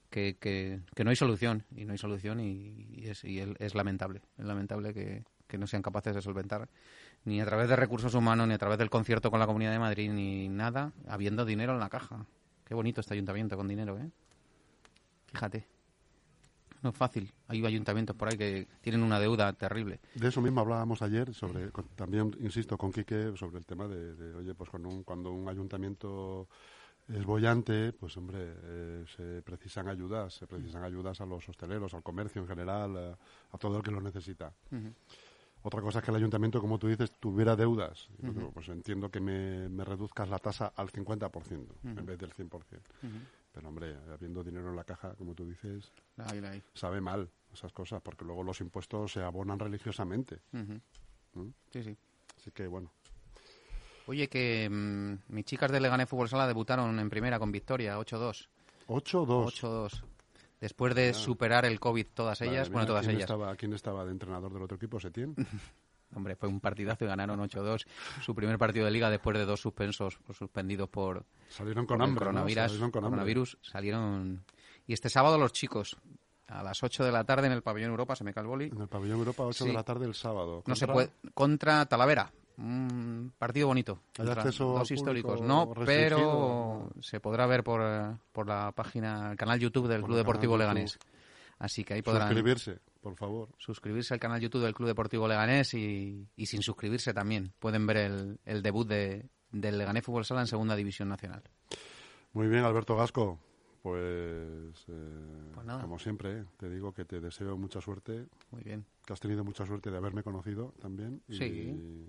que, 0.10 0.36
que- 0.38 0.82
que 0.96 1.04
no 1.06 1.10
hay 1.10 1.16
solución, 1.16 1.64
y 1.76 1.86
no 1.86 1.92
hay 1.94 1.98
solución 1.98 2.40
y, 2.42 2.88
y 2.92 3.08
es, 3.08 3.24
y 3.24 3.40
es 3.40 3.76
lamentable, 3.76 4.22
es 4.38 4.46
lamentable 4.46 4.94
que, 4.94 5.24
que 5.48 5.58
no 5.58 5.68
sean 5.68 5.82
capaces 5.82 6.14
de 6.14 6.22
solventar 6.22 6.68
ni 7.26 7.42
a 7.42 7.46
través 7.46 7.68
de 7.70 7.76
recursos 7.76 8.14
humanos, 8.14 8.48
ni 8.48 8.54
a 8.54 8.58
través 8.58 8.78
del 8.78 8.90
concierto 8.90 9.32
con 9.32 9.40
la 9.40 9.48
Comunidad 9.48 9.72
de 9.72 9.80
Madrid, 9.80 10.12
ni 10.12 10.48
nada, 10.50 10.92
habiendo 11.08 11.46
dinero 11.46 11.74
en 11.74 11.80
la 11.80 11.90
caja. 11.90 12.26
Qué 12.66 12.74
bonito 12.74 13.02
este 13.02 13.14
ayuntamiento 13.14 13.56
con 13.58 13.68
dinero, 13.68 13.98
¿eh? 13.98 14.10
Fíjate. 15.32 15.68
No 16.84 16.92
es 16.92 16.96
fácil. 16.96 17.34
Hay 17.48 17.66
ayuntamientos 17.66 18.16
por 18.16 18.28
ahí 18.30 18.38
que 18.38 18.68
tienen 18.82 19.02
una 19.02 19.20
deuda 19.20 19.52
terrible. 19.54 20.00
De 20.14 20.28
eso 20.28 20.42
mismo 20.42 20.62
hablábamos 20.62 21.02
ayer, 21.02 21.34
sobre 21.34 21.72
con- 21.72 21.88
también, 21.96 22.36
insisto, 22.40 22.78
con 22.78 22.92
Quique, 22.92 23.34
sobre 23.36 23.58
el 23.58 23.66
tema 23.66 23.88
de, 23.88 24.14
de, 24.16 24.36
oye, 24.36 24.54
pues 24.54 24.70
cuando 24.70 24.90
un, 24.90 25.04
cuando 25.04 25.32
un 25.32 25.50
ayuntamiento 25.50 26.48
es 27.08 27.26
bollante, 27.26 27.94
pues 27.94 28.16
hombre, 28.18 28.38
eh, 28.40 29.06
se 29.16 29.42
precisan 29.42 29.88
ayudas, 29.88 30.36
se 30.36 30.46
precisan 30.46 30.84
ayudas 30.84 31.20
a 31.20 31.26
los 31.26 31.48
hosteleros, 31.50 31.94
al 31.96 32.04
comercio 32.04 32.42
en 32.44 32.48
general, 32.48 32.96
a, 32.98 33.18
a 33.52 33.58
todo 33.58 33.78
el 33.78 33.84
que 33.84 33.92
lo 33.92 34.00
necesita. 34.02 34.54
Otra 35.64 35.82
cosa 35.82 36.00
es 36.00 36.06
que 36.06 36.12
el 36.12 36.18
ayuntamiento, 36.18 36.62
como 36.62 36.80
tú 36.80 36.88
dices, 36.88 37.12
tuviera 37.20 37.56
deudas. 37.56 38.08
Digo, 38.20 38.52
Pues 38.54 38.70
entiendo 38.70 39.10
que 39.10 39.20
me, 39.20 39.68
me 39.68 39.84
reduzcas 39.84 40.30
la 40.30 40.40
tasa 40.40 40.72
al 40.76 40.90
50% 40.92 41.68
en 41.84 42.06
vez 42.06 42.18
del 42.18 42.34
100%. 42.34 42.60
Pero 43.54 43.68
hombre, 43.68 43.98
habiendo 44.14 44.44
dinero 44.44 44.70
en 44.70 44.76
la 44.76 44.84
caja, 44.84 45.14
como 45.16 45.34
tú 45.34 45.46
dices, 45.46 45.92
sabe 46.74 47.02
mal 47.02 47.30
esas 47.52 47.74
cosas, 47.74 48.02
porque 48.02 48.24
luego 48.24 48.44
los 48.44 48.62
impuestos 48.62 49.12
se 49.12 49.22
abonan 49.22 49.60
religiosamente. 49.60 50.42
Sí, 51.72 51.84
sí. 51.84 51.98
Así 52.38 52.52
que 52.52 52.68
bueno, 52.68 52.92
Oye, 54.08 54.30
que 54.30 54.70
mm, 54.70 55.34
mis 55.34 55.44
chicas 55.46 55.70
de 55.70 55.82
Leganés 55.82 56.08
Fútbol 56.08 56.30
Sala 56.30 56.48
debutaron 56.48 56.98
en 56.98 57.10
primera 57.10 57.40
con 57.40 57.52
victoria, 57.52 58.00
8-2. 58.00 58.48
8-2. 58.88 59.62
8-2. 59.62 60.04
Después 60.60 60.96
de 60.96 61.14
superar 61.14 61.66
el 61.66 61.80
COVID 61.80 62.08
todas 62.14 62.42
ellas, 62.42 62.70
mía, 62.70 62.74
bueno, 62.74 62.88
todas 62.88 63.06
¿quién 63.06 63.18
ellas. 63.18 63.30
Estaba, 63.30 63.56
¿Quién 63.56 63.74
estaba 63.74 64.06
de 64.06 64.12
entrenador 64.12 64.52
del 64.54 64.64
otro 64.64 64.78
equipo? 64.78 65.00
¿Setién? 65.00 65.36
Hombre, 66.16 66.36
fue 66.36 66.48
un 66.50 66.60
partidazo 66.62 67.04
y 67.04 67.08
ganaron 67.08 67.40
8-2. 67.40 67.86
Su 68.24 68.34
primer 68.34 68.58
partido 68.58 68.86
de 68.86 68.92
liga 68.92 69.10
después 69.10 69.38
de 69.38 69.46
dos 69.46 69.60
suspensos 69.60 70.20
o 70.28 70.34
suspendidos 70.34 70.88
por, 70.90 71.26
Salieron 71.50 71.86
con 71.86 71.98
por 71.98 72.06
el 72.06 72.10
hambre, 72.10 72.26
¿no? 72.26 72.32
coronavirus, 72.32 72.64
Salieron 72.64 72.92
con 72.92 73.02
coronavirus. 73.04 73.58
Salieron. 73.62 74.44
Y 74.88 74.94
este 74.94 75.10
sábado 75.10 75.38
los 75.38 75.52
chicos, 75.52 75.98
a 76.48 76.64
las 76.64 76.82
8 76.82 77.04
de 77.04 77.12
la 77.12 77.26
tarde 77.26 77.48
en 77.48 77.54
el 77.54 77.62
pabellón 77.62 77.92
Europa, 77.92 78.16
se 78.16 78.24
me 78.24 78.34
cae 78.34 78.44
el 78.44 78.48
boli. 78.48 78.66
En 78.74 78.82
el 78.82 78.88
pabellón 78.88 79.20
Europa, 79.20 79.44
8 79.44 79.66
Sí. 79.66 79.68
de 79.70 79.74
la 79.74 79.84
tarde 79.84 80.06
el 80.06 80.16
sábado. 80.16 80.64
No 80.66 80.76
se 80.76 80.88
puede. 80.88 81.12
Contra 81.34 81.86
Talavera. 81.86 82.32
Un 82.58 83.32
partido 83.38 83.68
bonito. 83.68 84.00
¿Hay 84.18 84.26
contra 84.26 84.42
acceso 84.44 84.66
dos 84.74 84.90
históricos. 84.92 85.42
No, 85.42 85.72
pero 85.86 86.90
se 87.02 87.20
podrá 87.20 87.46
ver 87.46 87.64
por, 87.64 87.82
por 88.32 88.48
la 88.48 88.72
página, 88.72 89.32
el 89.32 89.38
canal 89.38 89.60
YouTube 89.60 89.88
del 89.88 90.02
Por 90.02 90.08
Club 90.08 90.18
el 90.18 90.24
Deportivo 90.24 90.54
YouTube. 90.54 90.60
Leganés. 90.68 91.00
Así 91.60 91.84
que 91.84 91.96
ahí 91.96 92.02
podrán 92.02 92.28
Suscribirse, 92.30 92.80
por 93.02 93.16
favor. 93.16 93.50
suscribirse 93.58 94.14
al 94.14 94.20
canal 94.20 94.40
YouTube 94.40 94.62
del 94.64 94.74
Club 94.76 94.88
Deportivo 94.88 95.28
Leganés 95.28 95.74
y, 95.74 96.28
y 96.36 96.46
sin 96.46 96.62
suscribirse 96.62 97.14
también 97.14 97.52
pueden 97.60 97.86
ver 97.88 97.98
el, 97.98 98.40
el 98.46 98.62
debut 98.62 98.88
de, 98.88 99.26
del 99.52 99.78
Leganés 99.78 100.04
Fútbol 100.04 100.26
Sala 100.26 100.42
en 100.42 100.48
Segunda 100.48 100.76
División 100.76 101.10
Nacional. 101.10 101.42
Muy 102.34 102.48
bien, 102.48 102.64
Alberto 102.64 102.96
Gasco. 102.96 103.40
Pues, 103.82 104.86
eh, 104.90 105.52
Pues 105.54 105.66
nada. 105.66 105.82
como 105.82 105.98
siempre, 105.98 106.40
eh, 106.42 106.46
te 106.58 106.70
digo 106.70 106.92
que 106.92 107.06
te 107.06 107.20
deseo 107.22 107.58
mucha 107.58 107.80
suerte, 107.82 108.26
Muy 108.52 108.64
bien. 108.64 108.86
que 109.06 109.14
has 109.14 109.20
tenido 109.20 109.44
mucha 109.44 109.66
suerte 109.66 109.90
de 109.90 109.98
haberme 109.98 110.24
conocido 110.24 110.74
también. 110.82 111.22
Y, 111.28 111.38
Sí. 111.38 112.08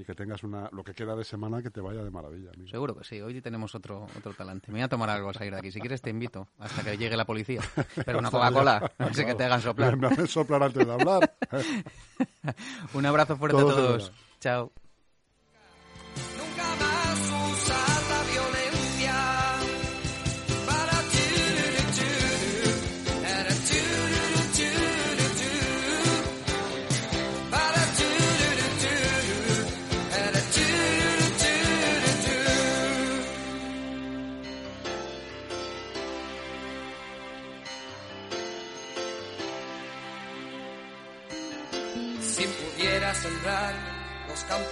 Y 0.00 0.04
que 0.04 0.14
tengas 0.14 0.42
una, 0.44 0.70
lo 0.72 0.82
que 0.82 0.94
queda 0.94 1.14
de 1.14 1.24
semana 1.24 1.62
que 1.62 1.70
te 1.70 1.80
vaya 1.80 2.02
de 2.02 2.10
maravilla. 2.10 2.50
amigo. 2.54 2.70
Seguro 2.70 2.96
que 2.96 3.04
sí. 3.04 3.20
Hoy 3.20 3.40
tenemos 3.42 3.74
otro 3.74 4.06
otro 4.16 4.32
talante. 4.32 4.68
Me 4.68 4.78
voy 4.78 4.82
a 4.82 4.88
tomar 4.88 5.10
algo 5.10 5.28
al 5.28 5.34
salir 5.34 5.52
de 5.52 5.58
aquí. 5.58 5.70
Si 5.70 5.78
quieres 5.78 6.00
te 6.00 6.08
invito 6.08 6.48
hasta 6.58 6.82
que 6.82 6.96
llegue 6.96 7.16
la 7.16 7.26
policía. 7.26 7.60
Pero 8.06 8.18
una 8.18 8.30
Coca-Cola. 8.30 8.92
No 8.98 9.12
sé 9.12 9.26
que 9.26 9.34
te 9.34 9.44
hagan 9.44 9.60
soplar. 9.60 9.98
Me 9.98 10.06
hacen 10.06 10.26
soplar 10.26 10.62
antes 10.62 10.86
de 10.86 10.92
hablar. 10.92 11.34
Un 12.94 13.04
abrazo 13.04 13.36
fuerte 13.36 13.58
Todo 13.58 13.70
a 13.70 13.74
todos. 13.74 14.12
Chao. 14.40 14.72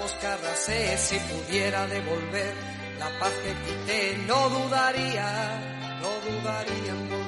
Los 0.09 0.15
campos 0.15 0.15
que 0.21 0.27
arrasé, 0.27 0.99
si 0.99 1.19
pudiera 1.19 1.87
devolver 1.87 2.55
la 2.99 3.19
paz 3.19 3.33
que 3.43 3.53
quité, 3.65 4.19
no 4.27 4.49
dudaría, 4.49 5.27
no 6.01 6.11
dudaría 6.31 6.93
en 6.93 7.28